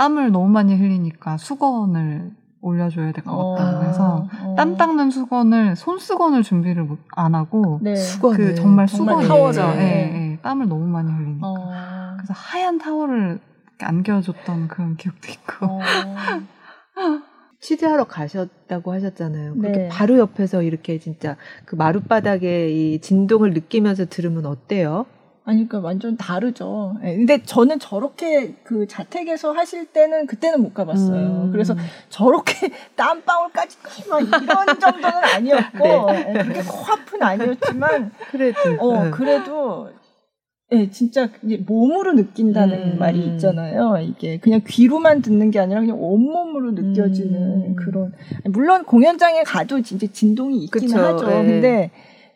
땀을 0.00 0.32
너무 0.32 0.48
많이 0.48 0.74
흘리니까 0.76 1.36
수건을 1.36 2.30
올려줘야 2.62 3.12
될 3.12 3.22
것 3.22 3.36
같다. 3.54 3.76
어, 3.76 3.80
그래서 3.80 4.28
어. 4.44 4.54
땀 4.56 4.76
닦는 4.78 5.10
수건을 5.10 5.76
손수건을 5.76 6.42
준비를 6.42 6.88
안 7.16 7.34
하고 7.34 7.80
네. 7.82 7.94
그 8.34 8.54
정말 8.54 8.88
수건 8.88 9.28
타워죠. 9.28 9.60
예, 9.76 10.32
예, 10.32 10.38
땀을 10.42 10.68
너무 10.68 10.86
많이 10.86 11.12
흘리니까. 11.12 11.46
어. 11.46 12.14
그래서 12.16 12.32
하얀 12.34 12.78
타월을 12.78 13.40
안겨줬던 13.82 14.68
그런 14.68 14.96
기억도 14.96 15.28
있고. 15.32 15.66
어. 15.66 15.80
취재하러 17.60 18.04
가셨다고 18.04 18.92
하셨잖아요. 18.94 19.56
그렇게 19.56 19.78
네. 19.80 19.88
바로 19.90 20.18
옆에서 20.18 20.62
이렇게 20.62 20.98
진짜 20.98 21.36
그 21.66 21.74
마룻바닥에 21.76 22.70
이 22.70 23.00
진동을 23.02 23.52
느끼면서 23.52 24.06
들으면 24.06 24.46
어때요? 24.46 25.04
아니, 25.50 25.66
그러니까 25.66 25.80
완전 25.80 26.16
다르죠. 26.16 26.96
네, 27.02 27.16
근데 27.16 27.42
저는 27.42 27.80
저렇게 27.80 28.54
그 28.62 28.86
자택에서 28.86 29.50
하실 29.50 29.86
때는 29.86 30.28
그때는 30.28 30.62
못 30.62 30.72
가봤어요. 30.72 31.46
음. 31.46 31.50
그래서 31.50 31.74
저렇게 32.08 32.70
땀방울까지 32.94 33.78
막 34.08 34.22
이런 34.22 34.78
정도는 34.78 35.24
아니었고, 35.34 36.12
네. 36.12 36.32
네, 36.34 36.44
그게 36.44 36.62
코앞은 36.62 37.20
아니었지만, 37.20 38.12
그래도, 38.30 38.58
어, 38.78 39.04
네. 39.06 39.10
그래도, 39.10 39.90
예, 40.70 40.88
진짜 40.88 41.28
몸으로 41.66 42.12
느낀다는 42.12 42.92
음. 42.92 42.98
말이 43.00 43.18
있잖아요. 43.26 43.98
이게 44.02 44.38
그냥 44.38 44.60
귀로만 44.64 45.20
듣는 45.20 45.50
게 45.50 45.58
아니라 45.58 45.80
그냥 45.80 45.96
온몸으로 46.00 46.70
느껴지는 46.70 47.70
음. 47.70 47.74
그런. 47.74 48.12
물론 48.44 48.84
공연장에 48.84 49.42
가도 49.42 49.82
진짜 49.82 50.06
진동이 50.12 50.62
있기는 50.62 50.86
그쵸, 50.86 51.04
하죠. 51.04 51.26
네. 51.26 51.44
근데 51.44 51.90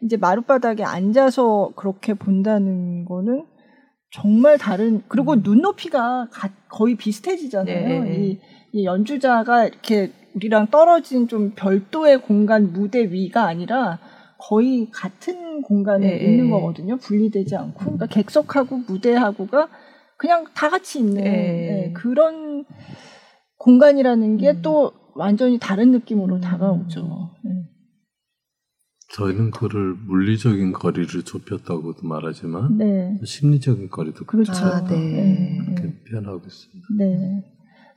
이제 0.05 0.17
마룻바닥에 0.19 0.85
앉아서 0.85 1.73
그렇게 1.77 2.13
본다는 2.15 3.07
거는 3.07 3.47
정말 4.13 4.59
다른 4.59 5.03
그리고 5.09 5.33
음. 5.33 5.41
눈높이가 5.43 6.29
가, 6.31 6.51
거의 6.69 6.95
비슷해지잖아요. 6.95 8.05
네. 8.05 8.17
이, 8.17 8.41
이 8.73 8.85
연주자가 8.85 9.65
이렇게 9.67 10.13
우리랑 10.35 10.69
떨어진 10.69 11.27
좀 11.27 11.53
별도의 11.57 12.21
공간 12.23 12.73
무대 12.73 13.11
위가 13.11 13.47
아니라 13.47 13.99
거의 14.39 14.89
같은 14.93 15.63
공간에 15.63 16.07
네. 16.07 16.25
있는 16.25 16.51
거거든요. 16.51 16.97
분리되지 16.99 17.57
않고. 17.57 17.81
그러니까 17.81 18.07
객석하고 18.07 18.79
무대하고가 18.87 19.69
그냥 20.19 20.45
다 20.55 20.69
같이 20.69 20.99
있는 20.99 21.25
네. 21.25 21.31
네, 21.31 21.93
그런 21.95 22.65
공간이라는 23.59 24.37
게또 24.37 24.93
음. 24.93 24.99
완전히 25.15 25.59
다른 25.59 25.91
느낌으로 25.93 26.37
음. 26.37 26.41
다가오죠. 26.41 27.31
네. 27.43 27.51
저희는 29.15 29.53
그를 29.53 29.95
물리적인 30.07 30.73
거리를 30.73 31.23
좁혔다고도 31.23 32.07
말하지만 32.07 32.79
네. 32.79 33.19
심리적인 33.25 33.89
거리도 33.89 34.25
그렇죠. 34.25 34.53
아, 34.53 34.85
네. 34.85 35.59
그렇게 35.65 35.95
표현하고 36.11 36.41
있습니다. 36.45 36.89
네. 36.99 37.45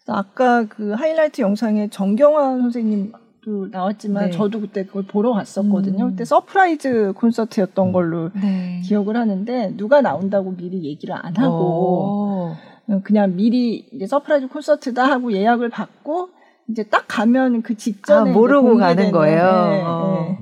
아까 0.07 0.65
그 0.65 0.91
하이라이트 0.91 1.41
영상에 1.41 1.89
정경화 1.89 2.57
선생님도 2.59 3.67
나왔지만 3.71 4.25
네. 4.25 4.31
저도 4.31 4.61
그때 4.61 4.85
그걸 4.85 5.03
보러 5.03 5.33
갔었거든요. 5.33 6.05
음. 6.05 6.09
그때 6.11 6.23
surprise 6.23 7.13
콘서트였던 7.15 7.87
음. 7.87 7.91
걸로 7.91 8.29
네. 8.33 8.81
기억을 8.85 9.17
하는데 9.17 9.73
누가 9.75 10.01
나온다고 10.01 10.55
미리 10.55 10.83
얘기를 10.83 11.15
안 11.15 11.35
하고 11.35 12.55
오. 12.87 13.01
그냥 13.03 13.35
미리 13.35 13.89
이제 13.91 14.05
surprise 14.05 14.47
콘서트다 14.47 15.03
하고 15.03 15.33
예약을 15.33 15.69
받고 15.69 16.29
이제 16.69 16.83
딱 16.83 17.05
가면 17.07 17.61
그 17.63 17.75
직전에 17.75 18.29
아, 18.29 18.33
모르고 18.33 18.77
가는 18.77 19.11
거예요. 19.11 19.41
네, 19.41 19.83
어. 19.85 20.37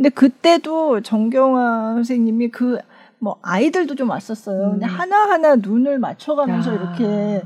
네. 0.00 0.08
근데 0.08 0.08
그때도 0.10 1.02
정경화 1.02 1.94
선생님이 1.94 2.48
그 2.48 2.78
뭐 3.20 3.36
아이들도 3.42 3.94
좀 3.94 4.10
왔었어요. 4.10 4.78
음. 4.80 4.82
하나 4.82 5.30
하나 5.30 5.54
눈을 5.54 5.98
맞춰가면서 5.98 6.74
야. 6.74 6.74
이렇게 6.74 7.42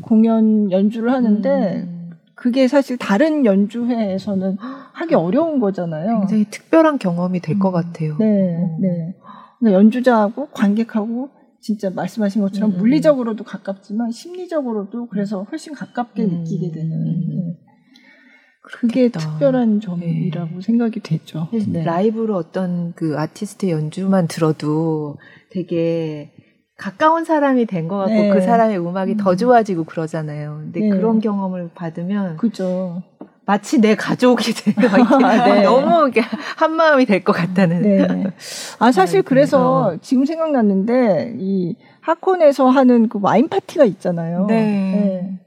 공연 0.00 0.72
연주를 0.72 1.12
하는데 1.12 1.84
음. 1.86 2.10
그게 2.34 2.66
사실 2.68 2.96
다른 2.96 3.44
연주회에서는 3.44 4.56
하기 4.58 5.14
어려운 5.14 5.60
거잖아요. 5.60 6.20
굉장히 6.20 6.44
특별한 6.44 6.98
경험이 6.98 7.40
될것 7.40 7.70
음. 7.70 7.72
같아요. 7.72 8.16
네, 8.18 8.56
어. 8.56 8.78
네. 8.80 9.14
그러니까 9.58 9.78
연주자하고 9.78 10.48
관객하고 10.52 11.28
진짜 11.60 11.90
말씀하신 11.90 12.40
것처럼 12.40 12.72
음. 12.72 12.78
물리적으로도 12.78 13.44
가깝지만 13.44 14.10
심리적으로도 14.10 15.08
그래서 15.08 15.42
훨씬 15.42 15.74
가깝게 15.74 16.24
음. 16.24 16.28
느끼게 16.30 16.72
되는. 16.72 17.04
네. 17.28 17.58
그게 18.72 19.08
특별한 19.08 19.80
점이라고 19.80 20.48
네. 20.56 20.60
생각이 20.60 21.00
되죠. 21.00 21.48
네. 21.68 21.84
라이브로 21.84 22.36
어떤 22.36 22.92
그 22.94 23.18
아티스트 23.18 23.68
연주만 23.70 24.28
들어도 24.28 25.16
되게 25.50 26.32
가까운 26.76 27.24
사람이 27.24 27.66
된 27.66 27.88
것 27.88 27.98
같고 27.98 28.12
네. 28.14 28.30
그 28.30 28.40
사람의 28.40 28.78
음악이 28.78 29.12
음. 29.12 29.16
더 29.18 29.36
좋아지고 29.36 29.84
그러잖아요. 29.84 30.60
근데 30.62 30.80
네. 30.80 30.88
그런 30.88 31.20
경험을 31.20 31.70
받으면 31.74 32.36
그죠. 32.38 33.02
마치 33.44 33.80
내 33.80 33.96
가족이 33.96 34.52
돼요. 34.54 34.74
네. 35.46 35.62
너무 35.64 36.10
한 36.56 36.72
마음이 36.72 37.04
될 37.04 37.24
것 37.24 37.32
같다는. 37.32 37.82
네. 37.82 38.24
아 38.78 38.92
사실 38.92 39.22
그래서 39.22 39.96
지금 40.00 40.24
생각났는데 40.24 41.34
이 41.38 41.74
하콘에서 42.00 42.68
하는 42.68 43.08
그 43.08 43.18
와인 43.20 43.48
파티가 43.48 43.84
있잖아요. 43.84 44.46
네. 44.46 45.38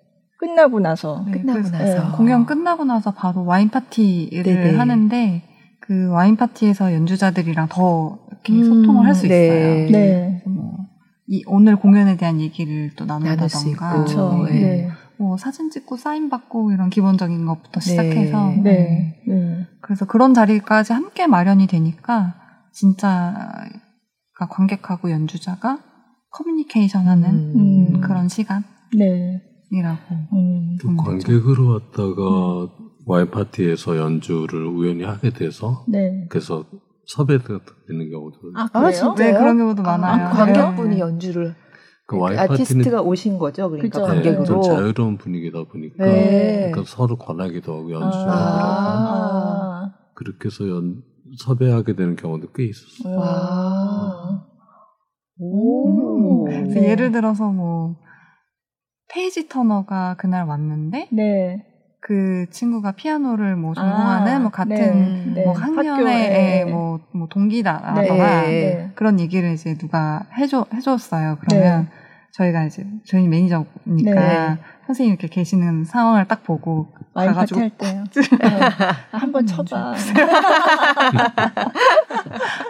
네. 0.44 0.48
끝나고 0.48 0.80
나서 0.80 1.24
네, 1.26 1.32
끝나고 1.40 1.70
나서 1.70 2.10
네. 2.10 2.16
공연 2.16 2.46
끝나고 2.46 2.86
나서 2.86 3.12
바로 3.12 3.46
와인 3.46 3.70
파티를 3.70 4.44
네네. 4.44 4.78
하는데 4.78 5.42
그 5.80 6.10
와인 6.10 6.36
파티에서 6.36 6.94
연주자들이랑 6.94 7.68
더 7.70 8.20
이렇게 8.30 8.54
음, 8.54 8.64
소통을 8.64 9.06
할수 9.06 9.28
네. 9.28 9.46
있어요. 9.46 9.92
네. 9.92 10.44
뭐 10.46 10.84
이 11.28 11.44
오늘 11.48 11.78
공연에 11.78 12.18
대한 12.18 12.42
얘기를 12.42 12.92
또 12.96 13.06
나눈다던가. 13.06 13.94
그렇죠. 13.94 14.46
네. 14.50 14.90
뭐 15.18 15.38
사진 15.38 15.70
찍고 15.70 15.96
사인 15.98 16.30
받고 16.30 16.72
이런 16.72 16.90
기본적인 16.90 17.46
것부터 17.46 17.80
시작해서 17.80 18.50
네. 18.50 18.62
네. 18.62 19.24
네. 19.28 19.68
그래서 19.82 20.06
그런 20.06 20.34
자리까지 20.34 20.92
함께 20.92 21.28
마련이 21.28 21.68
되니까 21.68 22.36
진짜 22.74 23.52
관객하고 24.50 25.12
연주자가 25.12 25.80
커뮤니케이션하는 26.32 27.30
음. 27.56 28.02
그런 28.02 28.28
시간 28.28 28.64
이라고. 29.74 30.00
네. 30.12 30.28
음. 30.34 30.78
그 30.80 30.96
관객으로 30.96 31.68
왔다가 31.70 32.70
와인 33.06 33.30
파티에서 33.32 33.98
연주를 33.98 34.66
우연히 34.66 35.04
하게 35.04 35.32
돼서 35.32 35.84
네. 35.88 36.26
그래서 36.30 36.64
섭외가 37.06 37.60
되는 37.88 38.10
경우도 38.10 38.38
아, 38.56 38.70
아, 38.72 38.80
그래요? 38.80 38.92
진짜요? 38.92 39.16
네 39.16 39.38
그런 39.38 39.58
경우도 39.58 39.82
많아요. 39.82 40.28
아, 40.28 40.30
관객분이 40.30 40.96
네. 40.96 41.00
연주를 41.00 41.56
그 42.06 42.18
와인 42.18 42.38
아티스트가 42.38 42.84
파티는 42.84 43.00
오신 43.00 43.38
거죠, 43.40 43.70
그러니까 43.70 44.00
그죠. 44.00 44.08
네, 44.08 44.14
관객으로. 44.16 44.46
좀 44.46 44.62
자유로운 44.62 45.18
분위기다 45.18 45.64
보니까 45.64 46.06
네. 46.06 46.70
그러니까 46.72 46.84
서로 46.86 47.18
권하기도 47.18 47.74
하고 47.74 47.92
연주하고 47.92 48.32
아. 48.32 49.84
아. 49.86 49.94
그렇게 50.16 50.46
해서 50.46 50.68
연, 50.70 51.02
섭외하게 51.40 51.96
되는 51.96 52.16
경우도 52.16 52.52
꽤 52.54 52.66
있었어요. 52.66 53.18
와. 53.18 54.46
오. 55.40 56.46
그래서 56.46 56.84
예를 56.84 57.12
들어서 57.12 57.52
뭐 57.52 57.96
페이지 59.14 59.48
터너가 59.48 60.16
그날 60.18 60.46
왔는데 60.46 61.08
네. 61.12 61.64
그 62.00 62.48
친구가 62.50 62.94
피아노를 62.94 63.56
뭐 63.56 63.74
전공하는 63.76 64.34
아, 64.34 64.40
뭐 64.40 64.50
같은 64.50 64.76
네, 64.76 65.34
네. 65.36 65.46
뭐. 65.46 65.54
학년의 65.54 66.66
뭐, 66.66 67.00
뭐 67.12 67.28
동기다라거나 67.30 68.42
네. 68.42 68.48
네. 68.50 68.92
그런 68.96 69.20
얘기를 69.20 69.54
이제 69.54 69.78
누가 69.78 70.26
해줘 70.38 70.66
해줬어요. 70.74 71.38
그러면 71.42 71.84
네. 71.84 71.90
저희가 72.34 72.66
이제 72.66 72.86
저희 73.06 73.28
매니저니까 73.28 73.76
네. 74.56 74.58
선생님 74.86 75.14
이렇게 75.14 75.28
계시는 75.28 75.86
상황을 75.86 76.28
딱 76.28 76.44
보고 76.44 76.88
와인 77.14 77.34
파티 77.34 77.54
가가지고 77.54 77.60
할 77.62 77.70
때요. 77.72 78.04
어. 78.04 78.06
한번 79.18 79.46
쳐봐. 79.46 79.94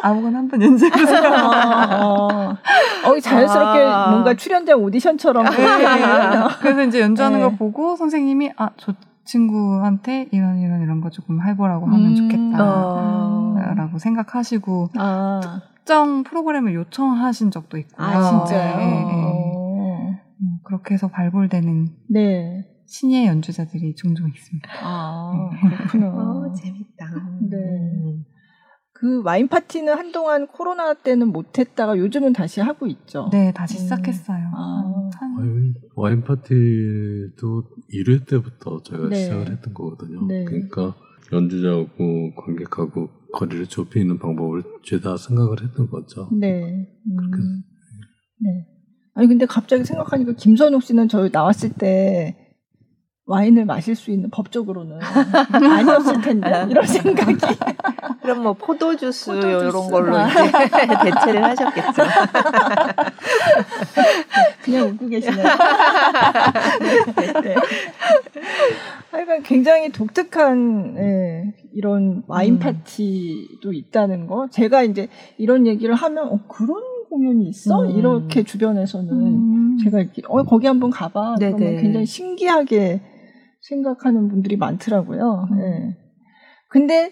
아무거나 0.04 0.40
한번 0.40 0.62
연주해보세요. 0.62 1.22
어, 1.24 2.28
어. 2.28 2.58
어, 3.06 3.20
자연스럽게 3.20 3.82
아. 3.82 4.12
뭔가 4.12 4.34
출연자 4.36 4.76
오디션처럼. 4.76 5.46
그래서 6.62 6.84
이제 6.84 7.00
연주하는 7.02 7.40
네. 7.40 7.46
걸 7.46 7.58
보고 7.58 7.96
선생님이 7.96 8.52
아 8.58 8.70
저 8.78 8.94
친구한테 9.26 10.28
이런 10.32 10.60
이런 10.60 10.82
이런 10.82 11.02
거 11.02 11.10
조금 11.10 11.42
해보라고 11.42 11.86
하면 11.88 12.00
음. 12.08 12.16
좋겠다라고 12.16 13.96
어. 13.96 13.98
생각하시고 14.00 14.90
아, 14.98 15.62
특정 15.76 16.24
프로그램을 16.24 16.74
요청하신 16.74 17.52
적도 17.52 17.78
있고요. 17.78 18.06
아 18.06 18.22
진짜요? 18.30 18.78
네, 18.78 18.86
네. 18.86 19.43
어. 20.84 20.86
음, 20.86 20.86
그렇게 20.86 20.94
해서 20.96 21.08
발굴되는 21.08 21.88
네. 22.10 22.66
신예 22.86 23.28
연주자들이 23.28 23.96
종종 23.96 24.28
있습니다. 24.28 24.70
아, 24.82 25.32
네. 25.54 25.70
그렇구나. 25.78 26.08
어, 26.10 26.54
재밌다. 26.54 27.08
네. 27.50 27.58
음. 27.58 28.24
그 28.96 29.22
와인 29.24 29.48
파티는 29.48 29.94
한동안 29.94 30.48
코로나 30.48 30.94
때는 30.94 31.28
못했다가 31.30 31.98
요즘은 31.98 32.32
다시 32.34 32.62
하고 32.62 32.88
있죠. 32.88 33.30
네, 33.32 33.52
다시 33.54 33.78
음. 33.78 33.80
시작했어요. 33.80 34.52
아. 34.56 35.10
한- 35.20 35.38
와인, 35.38 35.74
와인 35.96 36.22
파티도 36.24 37.64
1회 37.92 38.28
때부터 38.28 38.82
저희가 38.84 39.10
네. 39.10 39.16
시작을 39.16 39.52
했던 39.52 39.74
거거든요. 39.74 40.26
네. 40.28 40.44
그러니까 40.46 40.96
연주자하고 41.32 42.36
관객하고 42.36 43.10
거리를 43.34 43.66
좁히는 43.66 44.20
방법을 44.20 44.64
죄다 44.84 45.18
생각을 45.18 45.64
했던 45.64 45.90
거죠. 45.90 46.30
네. 46.40 46.62
음. 47.08 47.16
그렇게 47.18 47.38
네. 48.40 48.68
아니 49.16 49.28
근데 49.28 49.46
갑자기 49.46 49.86
생각하니까 49.86 50.34
김선욱 50.34 50.84
씨는 50.84 51.08
저희 51.08 51.30
나왔을 51.32 51.72
때 51.74 52.36
와인을 53.26 53.66
마실 53.66 53.96
수 53.96 54.12
있는 54.12 54.30
법적으로는 54.30 55.00
아니었을 55.54 56.22
텐데 56.22 56.68
이런 56.70 56.86
생각이. 56.86 57.36
그럼 58.22 58.44
뭐 58.44 58.54
포도주스, 58.54 59.32
포도주스. 59.32 59.66
이런 59.66 59.92
걸로 59.92 60.18
이제 60.28 60.88
대체를 61.04 61.44
하셨겠죠. 61.44 62.04
그냥 64.64 64.88
웃고 64.90 65.08
계시네요. 65.08 65.44
네, 67.16 67.42
네. 67.42 67.56
하여간 69.12 69.44
굉장히 69.44 69.90
독특한 69.90 70.96
예, 70.98 71.54
이런 71.74 72.24
와인 72.28 72.56
음. 72.56 72.60
파티도 72.60 73.72
있다는 73.72 74.28
거. 74.28 74.48
제가 74.52 74.84
이제 74.84 75.08
이런 75.38 75.68
얘기를 75.68 75.94
하면 75.96 76.28
어, 76.30 76.40
그런 76.48 76.93
공연이 77.14 77.48
있어? 77.48 77.84
음. 77.84 77.92
이렇게 77.92 78.42
주변에서는 78.44 79.14
음. 79.14 79.78
제가 79.84 80.00
이렇게 80.00 80.24
어 80.28 80.42
거기 80.44 80.66
한번 80.66 80.90
가봐. 80.90 81.36
네네. 81.40 81.56
그러면 81.56 81.82
굉장히 81.82 82.08
신기하게 82.08 83.02
생각하는 83.62 84.30
분들이 84.30 84.58
많더라고요. 84.58 85.48
음. 85.52 85.60
예. 85.60 85.96
근데 86.70 87.12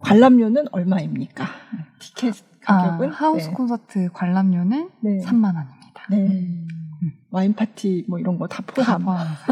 관람료는 0.00 0.66
얼마입니까? 0.72 1.46
티켓 2.00 2.34
아, 2.66 2.82
가격은 2.82 3.12
하우스 3.12 3.46
네. 3.46 3.54
콘서트 3.54 4.10
관람료는 4.12 4.90
네. 5.02 5.18
3만 5.18 5.54
원입니다. 5.54 6.06
네. 6.10 6.16
음. 6.16 6.66
와인 7.30 7.54
파티 7.54 8.04
뭐 8.08 8.18
이런 8.18 8.38
거다다 8.38 8.74
포함. 8.74 9.06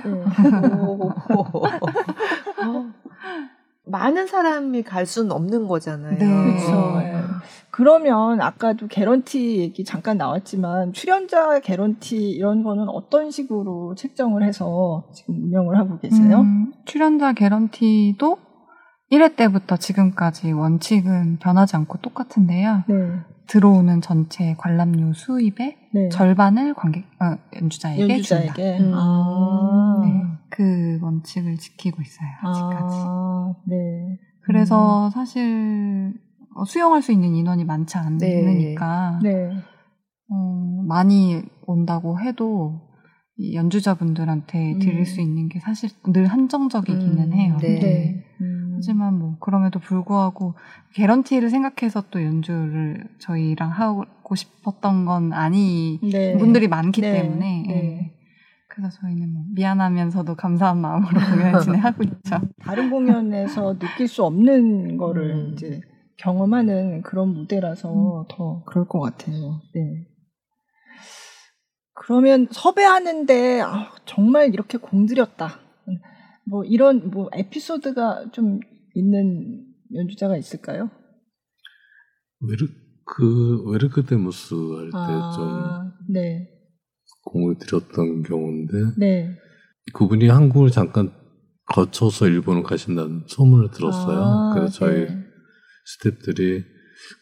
네. 0.05 0.11
많은 3.87 4.27
사람이 4.27 4.83
갈 4.83 5.07
수는 5.07 5.31
없는 5.31 5.69
거잖아요. 5.69 6.19
네. 6.19 6.27
그렇죠. 6.27 6.73
어. 6.73 7.20
예. 7.81 7.83
그러면 7.83 8.41
아까도 8.41 8.87
개런티 8.87 9.59
얘기 9.59 9.85
잠깐 9.85 10.19
나왔지만 10.19 10.93
출연자 10.93 11.61
개런티 11.61 12.31
이런 12.31 12.63
거는 12.63 12.89
어떤 12.89 13.31
식으로 13.31 13.95
책정을 13.95 14.43
해서 14.45 15.09
지금 15.15 15.43
운영을 15.45 15.79
하고 15.79 15.99
계세요? 15.99 16.41
음, 16.41 16.73
출연자 16.85 17.33
개런티도 17.33 18.37
1회 19.11 19.35
때부터 19.35 19.77
지금까지 19.77 20.53
원칙은 20.53 21.39
변하지 21.39 21.77
않고 21.77 21.99
똑같은데요. 21.99 22.85
네. 22.87 22.95
들어오는 23.49 24.01
전체 24.01 24.55
관람료 24.59 25.13
수입의 25.13 25.77
네. 25.93 26.09
절반을 26.11 26.75
관객 26.75 27.07
어, 27.21 27.37
연주자에게, 27.61 28.01
준다. 28.01 28.15
연주자에게. 28.15 28.79
음. 28.79 28.93
아. 28.95 30.01
네, 30.05 30.23
그 30.51 30.99
원칙을 31.03 31.57
지키고 31.57 32.01
있어요 32.01 32.29
아직까지. 32.43 32.97
아, 33.01 33.55
네. 33.67 34.19
그래서 34.43 35.11
사실 35.11 36.13
어, 36.15 36.30
수용할 36.67 37.03
수 37.03 37.13
있는 37.13 37.35
인원이 37.35 37.65
많지 37.65 37.97
네. 38.19 38.41
않으니까 38.41 39.21
네. 39.23 39.51
어, 40.29 40.83
많이 40.87 41.43
온다고 41.67 42.21
해도 42.21 42.81
이 43.37 43.55
연주자분들한테 43.55 44.79
드릴 44.81 44.99
음. 44.99 45.05
수 45.05 45.21
있는 45.21 45.49
게 45.49 45.61
사실 45.61 45.89
늘 46.13 46.27
한정적이기는 46.27 47.19
음, 47.19 47.33
해요. 47.33 47.57
네. 47.61 47.79
네. 47.79 48.25
음. 48.43 48.73
하지만 48.75 49.19
뭐 49.19 49.37
그럼에도 49.41 49.79
불구하고 49.79 50.55
개런티를 50.95 51.49
생각해서 51.49 52.05
또 52.11 52.23
연주를 52.23 53.09
저희랑 53.19 53.71
하고 53.71 54.35
싶었던 54.35 55.07
건 55.07 55.33
아니 55.33 55.99
네. 56.03 56.37
분들이 56.37 56.69
많기 56.69 57.01
네. 57.01 57.13
때문에 57.13 57.65
네. 57.67 57.75
예. 57.75 58.21
그래서 58.69 58.99
저희는 59.01 59.33
뭐 59.33 59.43
미안하면서도 59.55 60.37
감사한 60.37 60.79
마음으로 60.79 61.19
공연을 61.19 61.61
진행하고 61.61 62.03
있죠. 62.05 62.41
다른 62.63 62.91
공연에서 62.91 63.79
느낄 63.79 64.07
수 64.07 64.25
없는 64.25 64.97
거를 64.97 65.31
음. 65.31 65.53
이제 65.53 65.81
경험하는 66.21 67.03
그런 67.03 67.29
무대라서 67.29 68.27
더 68.29 68.63
그럴 68.65 68.87
것 68.87 69.01
같아요. 69.01 69.61
네. 69.75 70.07
그러면 71.95 72.47
섭외하는데 72.51 73.61
아, 73.63 73.93
정말 74.07 74.53
이렇게 74.53 74.79
공들였다. 74.79 75.61
뭐 76.47 76.65
이런 76.65 77.11
뭐 77.11 77.29
에피소드가 77.35 78.31
좀 78.33 78.61
있는 78.95 79.67
연주자가 79.95 80.37
있을까요? 80.37 80.91
외르크 82.41 83.71
외르크 83.71 84.05
데무스 84.05 84.55
할 84.55 84.87
때좀 84.87 84.95
아, 84.95 85.93
네, 86.09 86.49
공을 87.25 87.57
들였던 87.59 88.23
경우인데 88.23 88.73
네. 88.99 89.37
그분이 89.93 90.29
한국을 90.29 90.71
잠깐 90.71 91.13
거쳐서 91.67 92.27
일본을 92.27 92.63
가신다는 92.63 93.25
소문을 93.27 93.71
들었어요. 93.71 94.23
아, 94.23 94.51
그래서 94.55 94.73
저희 94.73 95.07
네. 95.07 95.30
스태프들이 95.99 96.65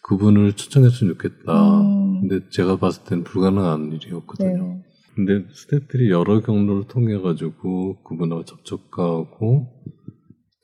그분을 0.03 0.53
초청했으면 0.53 1.15
좋겠다. 1.15 1.81
음. 1.81 2.21
근데 2.29 2.49
제가 2.51 2.77
봤을 2.77 3.05
땐 3.05 3.25
불가능한 3.25 3.93
일이었거든요. 3.93 4.75
네. 4.75 4.83
근데 5.15 5.45
스태프들이 5.53 6.11
여러 6.11 6.41
경로를 6.41 6.85
통해 6.89 7.19
가지고 7.19 8.03
그분하고 8.05 8.45
접촉하고 8.45 9.67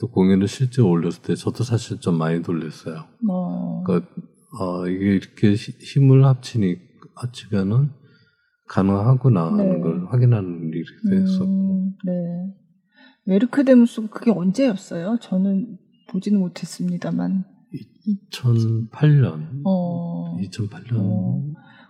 또 0.00 0.08
공연을 0.10 0.48
실제 0.48 0.82
올렸을 0.82 1.22
때 1.22 1.34
저도 1.34 1.64
사실 1.64 1.98
좀 2.00 2.18
많이 2.18 2.40
놀랐어요. 2.40 3.04
어, 3.30 3.82
그러니까 3.84 4.10
아, 4.60 4.84
이게 4.88 5.14
이렇게 5.16 5.52
히- 5.54 5.72
힘을 5.80 6.24
합치니 6.24 6.76
합치면은 7.16 7.90
가능하구나 8.68 9.46
하는 9.46 9.74
네. 9.74 9.80
걸 9.80 10.06
확인하는 10.06 10.70
일이 10.72 10.84
됐었고 11.10 11.44
음, 11.44 11.92
네. 12.04 12.12
웨르크데무스 13.26 14.08
그게 14.08 14.30
언제였어요? 14.30 15.18
저는 15.20 15.78
보지는 16.10 16.40
못했습니다만. 16.40 17.44
2008년 18.32 19.62
어. 19.64 20.36
2008년 20.38 20.98
어. 20.98 21.42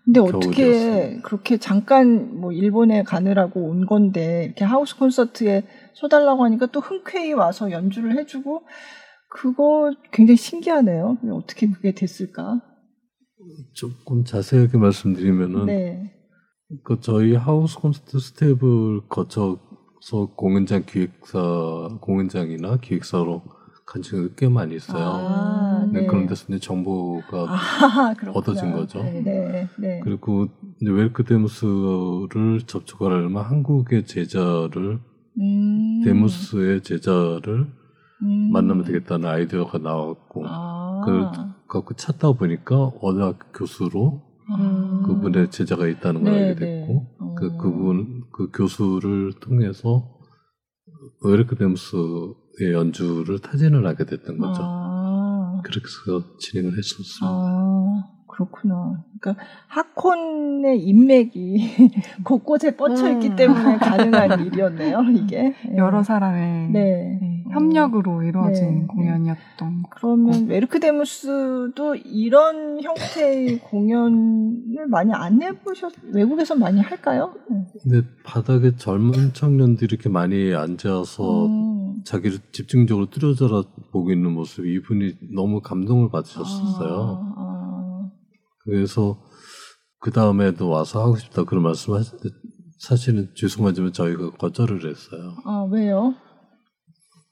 근데 0.04 0.20
어떻게 0.20 1.18
그렇게 1.22 1.56
잠깐 1.56 2.38
뭐 2.38 2.52
일본에 2.52 3.02
가느라고 3.02 3.70
온 3.70 3.86
건데 3.86 4.44
이렇게 4.44 4.64
하우스 4.64 4.96
콘서트에 4.98 5.66
쏘달라고 5.94 6.44
하니까 6.44 6.66
또 6.66 6.80
흔쾌히 6.80 7.32
와서 7.32 7.70
연주를 7.70 8.18
해주고 8.18 8.64
그거 9.30 9.92
굉장히 10.12 10.36
신기하네요. 10.36 11.18
어떻게 11.32 11.70
그게 11.70 11.92
됐을까? 11.92 12.60
조금 13.72 14.24
자세하게 14.24 14.78
말씀드리면은 14.78 15.66
네. 15.66 16.14
그 16.84 17.00
저희 17.00 17.34
하우스 17.34 17.78
콘서트 17.78 18.18
스텝을 18.18 19.08
거쳐서 19.08 20.34
공연장 20.36 20.84
기획사 20.86 21.40
공연장이나 22.00 22.76
기획사로 22.76 23.42
간 23.86 24.02
적이 24.02 24.30
꽤 24.36 24.48
많이 24.48 24.76
있어요. 24.76 25.04
아, 25.04 25.73
네. 25.94 26.00
네. 26.02 26.06
그런 26.06 26.26
데서 26.26 26.46
이제 26.48 26.58
정보가 26.58 27.46
아, 27.48 28.14
얻어진 28.34 28.72
거죠. 28.72 29.02
네, 29.02 29.22
네, 29.22 29.68
네. 29.78 30.00
그리고 30.02 30.48
이제 30.80 30.90
웰크 30.90 31.24
데무스를 31.24 32.62
접촉하려면 32.66 33.42
한국의 33.44 34.06
제자를 34.06 35.00
음. 35.40 36.02
데무스의 36.04 36.82
제자를 36.82 37.66
음. 38.22 38.50
만나면 38.52 38.84
되겠다는 38.84 39.28
아이디어가 39.28 39.78
나왔고 39.78 40.44
아. 40.46 41.02
그걸 41.04 41.30
갖고 41.68 41.94
찾다 41.94 42.32
보니까 42.32 42.92
어학 43.00 43.52
교수로 43.52 44.22
음. 44.58 45.02
그분의 45.06 45.50
제자가 45.50 45.88
있다는 45.88 46.22
걸 46.22 46.32
네, 46.32 46.48
알게 46.48 46.64
네. 46.64 46.80
됐고 46.80 47.06
네. 47.20 47.34
그 47.36 47.56
그분 47.56 48.24
그 48.30 48.50
교수를 48.52 49.32
통해서 49.40 50.10
웰크 51.22 51.56
데무스의 51.56 52.72
연주를 52.72 53.38
타진을 53.38 53.86
하게 53.86 54.04
됐던 54.04 54.38
거죠. 54.38 54.62
아. 55.78 55.80
그렇게 55.80 55.86
해서 55.86 56.36
진행을 56.38 56.78
했었습니다. 56.78 57.26
아. 57.26 58.10
그렇구나. 58.34 59.04
그러니까 59.20 59.44
하콘의 59.68 60.80
인맥이 60.80 61.92
곳곳에 62.24 62.76
뻗쳐 62.76 63.10
있기 63.12 63.28
음. 63.30 63.36
때문에 63.36 63.76
가능한 63.78 64.40
일이었네요. 64.46 65.02
이게 65.14 65.54
네. 65.64 65.76
여러 65.76 66.02
사람의 66.02 66.70
네. 66.70 67.18
네. 67.20 67.33
협력으로 67.54 68.22
이루어진 68.22 68.80
네. 68.80 68.86
공연이었던. 68.86 69.84
그러면 69.90 70.46
웨르크데무스도 70.46 71.96
이런 71.96 72.82
형태의 72.82 73.58
공연을 73.70 74.86
많이 74.88 75.12
안 75.12 75.42
해보셨? 75.42 75.92
외국에서 76.12 76.54
많이 76.54 76.80
할까요? 76.80 77.34
네. 77.50 77.66
근데 77.82 78.08
바닥에 78.24 78.76
젊은 78.76 79.32
청년들이 79.32 79.94
이렇게 79.94 80.08
많이 80.08 80.54
앉아서 80.54 81.46
음. 81.46 82.02
자기를 82.04 82.38
집중적으로 82.52 83.08
뚫어져라 83.10 83.62
보고 83.92 84.12
있는 84.12 84.32
모습 84.32 84.66
이분이 84.66 85.14
너무 85.34 85.60
감동을 85.60 86.10
받으셨었어요. 86.10 87.22
아, 87.36 87.40
아. 87.40 88.10
그래서 88.64 89.18
그 90.00 90.10
다음에도 90.10 90.68
와서 90.68 91.02
하고 91.02 91.16
싶다 91.16 91.44
그런 91.44 91.62
말씀하셨는데 91.62 92.28
사실은 92.78 93.30
죄송하지만 93.34 93.92
저희가 93.92 94.32
거절을 94.32 94.88
했어요. 94.88 95.36
아 95.44 95.66
왜요? 95.70 96.14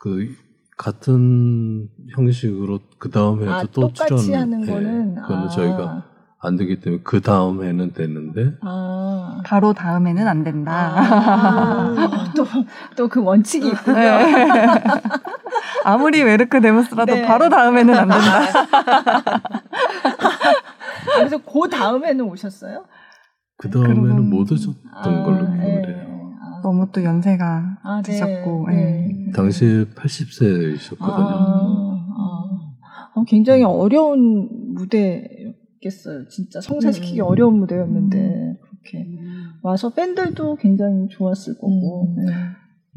그 0.03 0.35
같은 0.77 1.89
형식으로 2.11 2.81
그 2.99 3.09
다음 3.09 3.43
해도 3.43 3.53
아, 3.53 3.65
또 3.73 3.93
출연 3.93 4.41
하는 4.41 4.67
거는 4.67 5.15
그거는 5.15 5.45
아. 5.45 5.49
저희가 5.49 6.05
안 6.41 6.57
되기 6.57 6.81
때문에 6.81 7.03
그 7.05 7.21
다음 7.21 7.63
해는 7.63 7.93
됐는데 7.93 8.55
아. 8.63 9.43
바로 9.47 9.73
다음에는 9.73 10.27
안 10.27 10.43
된다. 10.43 10.93
아. 10.97 12.33
또또 12.35 13.09
그 13.09 13.23
원칙이 13.23 13.69
있군요. 13.69 13.97
네. 13.97 14.83
아무리 15.87 16.21
웨르크 16.25 16.61
데모스라도 16.61 17.15
네. 17.15 17.25
바로 17.25 17.49
다음에는 17.49 17.95
안 17.95 18.09
된다. 18.09 18.41
그래서 21.15 21.39
그 21.39 21.71
다음에는 21.71 22.25
오셨어요? 22.25 22.87
그 23.57 23.71
다음에는 23.71 24.29
못 24.29 24.51
오셨던 24.51 24.75
아, 24.93 25.23
걸로 25.23 25.47
기억을 25.47 25.83
네. 25.83 25.95
해요. 25.95 26.12
아. 26.63 26.69
너무 26.69 26.89
또 26.93 27.03
연세가 27.03 27.79
아, 27.83 28.03
네. 28.03 28.13
드셨고 28.13 28.67
네. 28.71 28.77
네. 28.77 29.33
당시에 29.33 29.85
80세이셨거든요. 29.87 31.01
아, 31.01 32.07
아. 32.19 33.11
어, 33.15 33.25
굉장히 33.27 33.65
어려운 33.65 34.75
무대였겠어요. 34.75 36.29
진짜 36.29 36.61
성사시키기 36.61 37.21
음. 37.21 37.27
어려운 37.27 37.59
무대였는데 37.59 38.19
음. 38.19 38.57
그렇게 38.61 39.07
와서 39.63 39.91
팬들도 39.91 40.57
굉장히 40.57 41.09
좋았을 41.09 41.55
거고. 41.55 42.15
음. 42.17 42.25
네. 42.25 42.33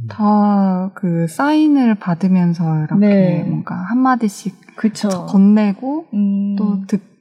다그 0.09 1.27
사인을 1.29 1.95
받으면서 1.95 2.83
이렇게 2.83 2.95
네. 2.95 3.43
뭔가 3.43 3.75
한 3.75 3.99
마디씩 3.99 4.75
그쵸. 4.75 5.25
건네고 5.27 6.07
음. 6.13 6.55
또 6.57 6.85
듣. 6.85 7.15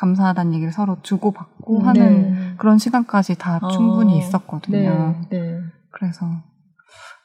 감사하다는 0.00 0.54
얘기를 0.54 0.72
서로 0.72 0.96
주고받고 1.02 1.80
음, 1.80 1.86
하는 1.86 2.22
네. 2.32 2.54
그런 2.56 2.78
시간까지 2.78 3.36
다 3.36 3.58
어, 3.60 3.68
충분히 3.68 4.18
있었거든요. 4.18 5.14
네, 5.28 5.38
네. 5.38 5.60
그래서 6.00 6.26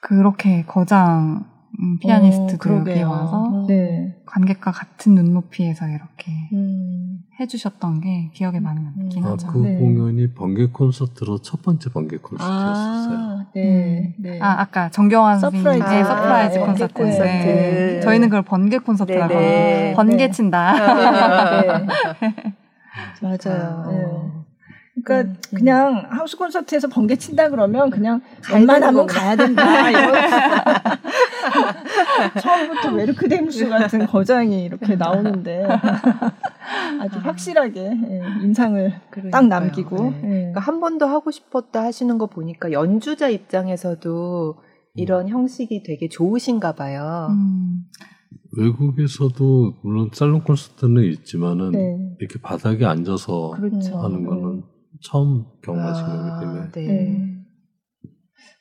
그렇게 0.02 0.66
거장 0.66 1.46
음, 1.80 1.98
피아니스트도 2.00 2.74
어, 2.74 2.80
여기 2.80 3.02
와서 3.02 3.66
네. 3.68 4.16
관객과 4.26 4.72
같은 4.72 5.16
눈높이에서 5.16 5.88
이렇게 5.88 6.32
음. 6.54 7.20
해주셨던 7.40 8.02
게 8.02 8.30
기억에 8.34 8.60
많이 8.60 8.82
남긴 8.82 9.24
음. 9.24 9.32
하죠. 9.32 9.48
아, 9.48 9.52
그 9.52 9.58
네. 9.60 9.76
공연이 9.78 10.34
번개 10.34 10.68
콘서트로 10.68 11.40
첫 11.40 11.62
번째 11.62 11.90
번개 11.90 12.18
콘서트였어요. 12.18 13.18
아, 13.18 13.46
네, 13.56 14.14
음. 14.18 14.22
네. 14.22 14.40
아 14.42 14.62
아까 14.62 14.90
정경화 14.90 15.40
선생님의 15.40 15.80
surprise, 15.80 16.10
아, 16.12 16.16
surprise 16.16 16.60
아, 16.60 16.66
콘서트. 16.66 16.94
콘서트. 16.94 17.24
네. 17.24 18.00
저희는 18.02 18.30
그걸 18.30 18.44
번개 18.44 18.78
콘서트라고 18.78 19.34
네, 19.34 19.94
번개 19.96 20.30
친다. 20.32 20.74
맞아요. 23.22 24.35
네. 24.96 25.02
그러니까 25.04 25.22
음, 25.22 25.36
음. 25.54 25.58
그냥 25.58 26.08
하우스 26.10 26.38
콘서트에서 26.38 26.88
번개 26.88 27.16
친다 27.18 27.50
그러면 27.50 27.90
그냥 27.90 28.22
웬만하면 28.52 29.06
가야 29.06 29.36
된다. 29.36 29.90
이런 29.90 30.14
처음부터 32.42 32.94
웨르크 32.94 33.28
데무스 33.28 33.68
같은 33.68 34.08
거장이 34.08 34.64
이렇게 34.64 34.96
나오는데 34.96 35.68
아주 37.02 37.20
확실하게 37.20 37.82
예, 37.82 38.22
인상을 38.44 38.94
그러니까요. 39.10 39.32
딱 39.32 39.48
남기고 39.48 39.98
네. 39.98 40.22
예. 40.24 40.28
그러니까 40.28 40.60
한 40.62 40.80
번도 40.80 41.06
하고 41.06 41.32
싶었다 41.32 41.84
하시는 41.84 42.18
거 42.18 42.28
보니까 42.28 42.72
연주자 42.72 43.30
입장에서도 43.30 44.56
이런 44.96 45.28
형식이 45.28 45.84
되게 45.84 46.08
좋으신가 46.08 46.74
봐요. 46.74 47.28
음. 47.32 47.84
외국에서도 48.58 49.74
물론 49.84 50.10
살롱 50.14 50.42
콘서트는 50.42 51.04
있지만은 51.12 51.72
네. 51.72 52.16
이렇게 52.20 52.40
바닥에 52.42 52.86
앉아서 52.86 53.52
그렇죠. 53.52 53.98
하는 53.98 54.26
거는 54.26 54.56
네. 54.56 54.62
처음 55.02 55.46
경험하신 55.62 56.06
아, 56.06 56.40
거기 56.40 56.46
때문에. 56.46 56.72
네. 56.72 56.88
네. 56.88 57.36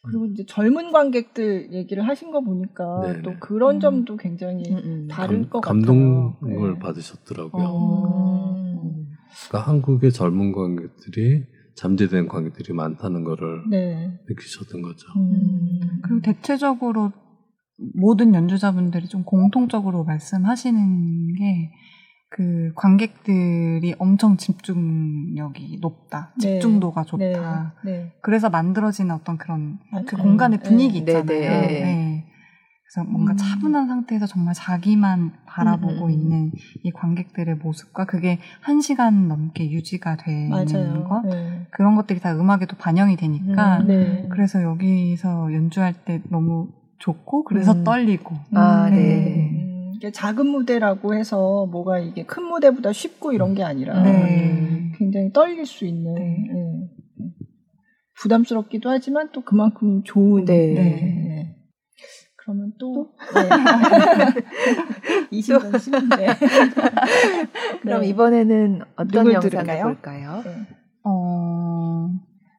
그리고 0.02 0.26
이제 0.26 0.44
젊은 0.46 0.92
관객들 0.92 1.72
얘기를 1.72 2.06
하신 2.06 2.30
거 2.30 2.42
보니까 2.42 3.00
네네. 3.00 3.22
또 3.22 3.32
그런 3.40 3.76
음. 3.76 3.80
점도 3.80 4.16
굉장히 4.16 4.62
음, 4.70 4.76
음. 4.76 5.08
감, 5.10 5.48
것 5.48 5.60
같아요. 5.60 5.82
감동을 5.82 6.74
네. 6.74 6.78
받으셨더라고요. 6.78 7.64
어. 7.66 8.54
그러니까 9.48 9.70
한국의 9.70 10.12
젊은 10.12 10.52
관객들이 10.52 11.44
잠재된 11.76 12.28
관객들이 12.28 12.72
많다는 12.72 13.24
거를 13.24 13.62
네. 13.70 14.12
느끼셨던 14.28 14.82
거죠. 14.82 15.06
음. 15.16 15.80
그리고 16.02 16.20
대체적으로 16.20 17.12
모든 17.94 18.34
연주자분들이 18.34 19.08
좀 19.08 19.24
공통적으로 19.24 20.04
말씀하시는 20.04 21.34
게 21.34 21.72
그 22.36 22.72
관객들이 22.74 23.94
엄청 23.96 24.36
집중력이 24.36 25.78
높다, 25.80 26.32
네. 26.42 26.54
집중도가 26.54 27.04
좋다. 27.04 27.74
네. 27.84 27.92
네. 27.92 28.12
그래서 28.22 28.50
만들어지는 28.50 29.14
어떤 29.14 29.38
그런 29.38 29.78
아, 29.92 30.02
그 30.04 30.16
공간의 30.16 30.58
분위기 30.58 31.04
네. 31.04 31.12
있잖아요. 31.12 31.60
네. 31.60 31.66
네. 31.68 32.24
그래서 32.82 33.08
뭔가 33.08 33.34
음. 33.34 33.36
차분한 33.36 33.86
상태에서 33.86 34.26
정말 34.26 34.52
자기만 34.52 35.32
바라보고 35.46 36.06
음. 36.06 36.10
있는 36.10 36.52
이 36.82 36.90
관객들의 36.90 37.54
모습과 37.54 38.06
그게 38.06 38.40
한 38.60 38.80
시간 38.80 39.28
넘게 39.28 39.70
유지가 39.70 40.16
되는 40.16 40.50
맞아요. 40.50 41.04
것 41.04 41.22
그런 41.70 41.94
것들이 41.94 42.18
다 42.18 42.34
음악에도 42.34 42.76
반영이 42.76 43.14
되니까 43.14 43.78
음. 43.82 44.28
그래서 44.28 44.60
여기서 44.60 45.54
연주할 45.54 45.94
때 46.04 46.20
너무 46.30 46.66
좋고 46.98 47.44
그래서 47.44 47.74
음. 47.74 47.84
떨리고. 47.84 48.34
아, 48.54 48.90
네. 48.90 49.63
네. 50.00 50.10
작은 50.10 50.46
무대라고 50.46 51.14
해서 51.14 51.66
뭐가 51.66 51.98
이게 51.98 52.24
큰 52.24 52.44
무대보다 52.44 52.92
쉽고 52.92 53.32
이런 53.32 53.54
게 53.54 53.62
아니라 53.62 54.02
네. 54.02 54.92
굉장히 54.96 55.32
떨릴 55.32 55.66
수 55.66 55.84
있는 55.84 56.14
네. 56.14 56.46
네. 56.52 56.88
부담스럽기도 58.16 58.90
하지만 58.90 59.30
또 59.32 59.42
그만큼 59.42 60.02
좋은 60.04 60.44
네. 60.44 60.74
네. 60.74 61.56
그러면 62.36 62.72
또, 62.78 63.14
네. 63.34 63.48
20년 65.32 65.78
쉬는데 65.80 66.26
그럼 67.80 68.04
이번에는 68.04 68.82
어떤 68.96 69.32
영상을 69.32 69.40
들을까요? 69.40 69.84
볼까요? 69.84 70.44
어, 71.04 72.10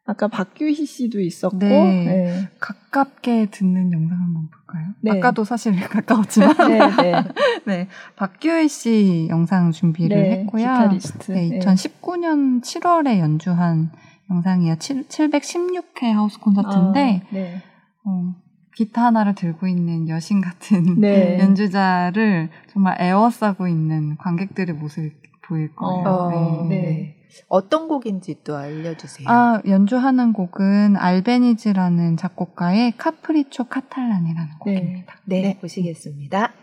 아까 0.07 0.27
박규희 0.27 0.85
씨도 0.85 1.19
있었고 1.19 1.57
네. 1.57 2.05
네. 2.05 2.49
가깝게 2.59 3.47
듣는 3.49 3.91
영상 3.91 4.19
한번 4.19 4.49
볼까요? 4.49 4.87
네. 5.01 5.11
아까도 5.11 5.43
사실 5.43 5.73
가까웠지만 5.89 6.55
네, 6.57 6.79
네. 7.01 7.23
네, 7.65 7.87
박규희 8.15 8.67
씨 8.67 9.27
영상 9.29 9.71
준비를 9.71 10.21
네, 10.21 10.31
했고요. 10.39 10.63
기타리스트. 10.63 11.31
네, 11.31 11.59
2019년 11.59 12.61
7월에 12.61 13.17
연주한 13.19 13.91
영상이에요. 14.29 14.75
7, 14.77 15.07
716회 15.07 16.11
하우스 16.11 16.39
콘서트인데 16.39 17.21
아, 17.23 17.27
네. 17.31 17.61
어, 18.05 18.35
기타 18.75 19.05
하나를 19.05 19.33
들고 19.33 19.67
있는 19.67 20.07
여신 20.07 20.39
같은 20.39 20.99
네. 21.01 21.39
연주자를 21.39 22.49
정말 22.71 23.01
애워싸고 23.01 23.67
있는 23.67 24.17
관객들의 24.17 24.75
모습이 24.75 25.11
보일 25.47 25.73
거예요. 25.75 26.07
어, 26.07 26.65
네. 26.69 27.14
어떤 27.47 27.87
곡인지 27.87 28.37
또 28.43 28.55
알려주세요. 28.55 29.27
아, 29.29 29.61
연주하는 29.67 30.33
곡은 30.33 30.95
알베니즈라는 30.97 32.17
작곡가의 32.17 32.93
카프리초 32.97 33.65
카탈란이라는 33.65 34.49
네. 34.49 34.57
곡입니다. 34.59 35.15
네, 35.25 35.41
네. 35.41 35.57
보시겠습니다. 35.59 36.53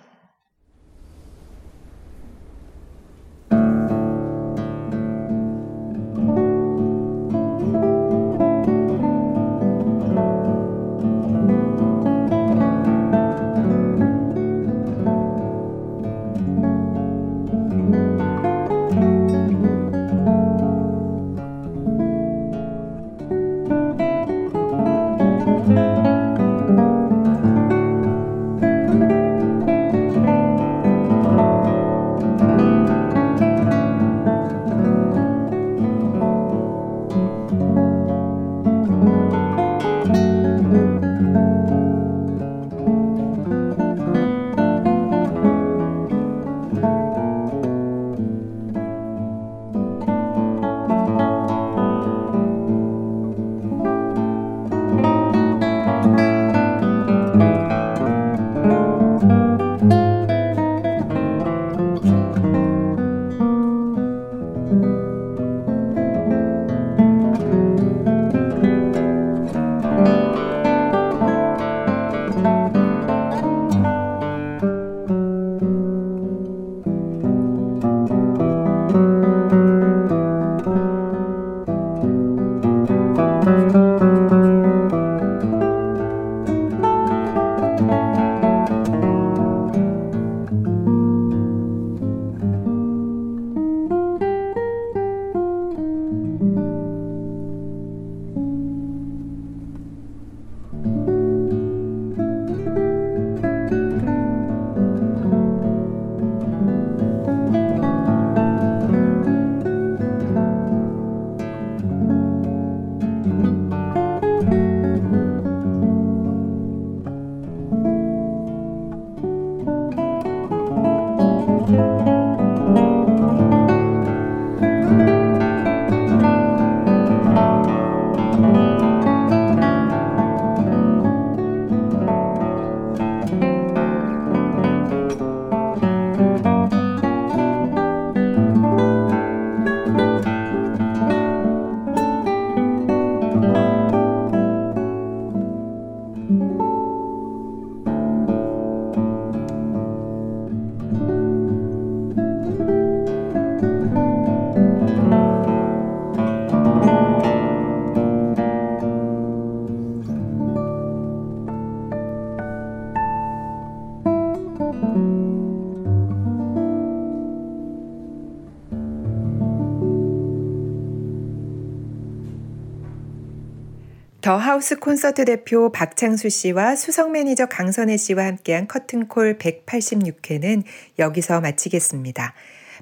더 174.32 174.38
하우스 174.38 174.78
콘서트 174.78 175.26
대표 175.26 175.70
박창수 175.70 176.30
씨와 176.30 176.74
수석 176.74 177.10
매니저 177.10 177.48
강선애 177.50 177.98
씨와 177.98 178.24
함께한 178.24 178.66
커튼콜 178.66 179.36
186회는 179.36 180.62
여기서 180.98 181.42
마치겠습니다. 181.42 182.32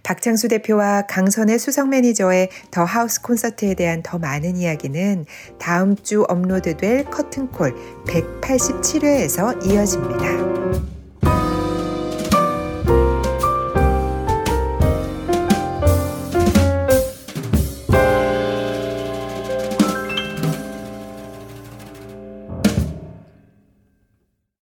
박창수 0.05 0.47
대표와 0.47 1.07
강선애 1.09 1.59
수석 1.59 1.89
매니저의 1.89 2.51
더 2.71 2.85
하우스 2.85 3.21
콘서트에 3.21 3.75
대한 3.75 4.05
더 4.05 4.17
많은 4.21 4.59
이야기는 4.59 5.27
다음 5.59 5.97
주 5.97 6.23
업로드될 6.29 7.07
커튼콜 7.07 7.75
187회에서 8.07 9.67
이어집니다. 9.67 11.00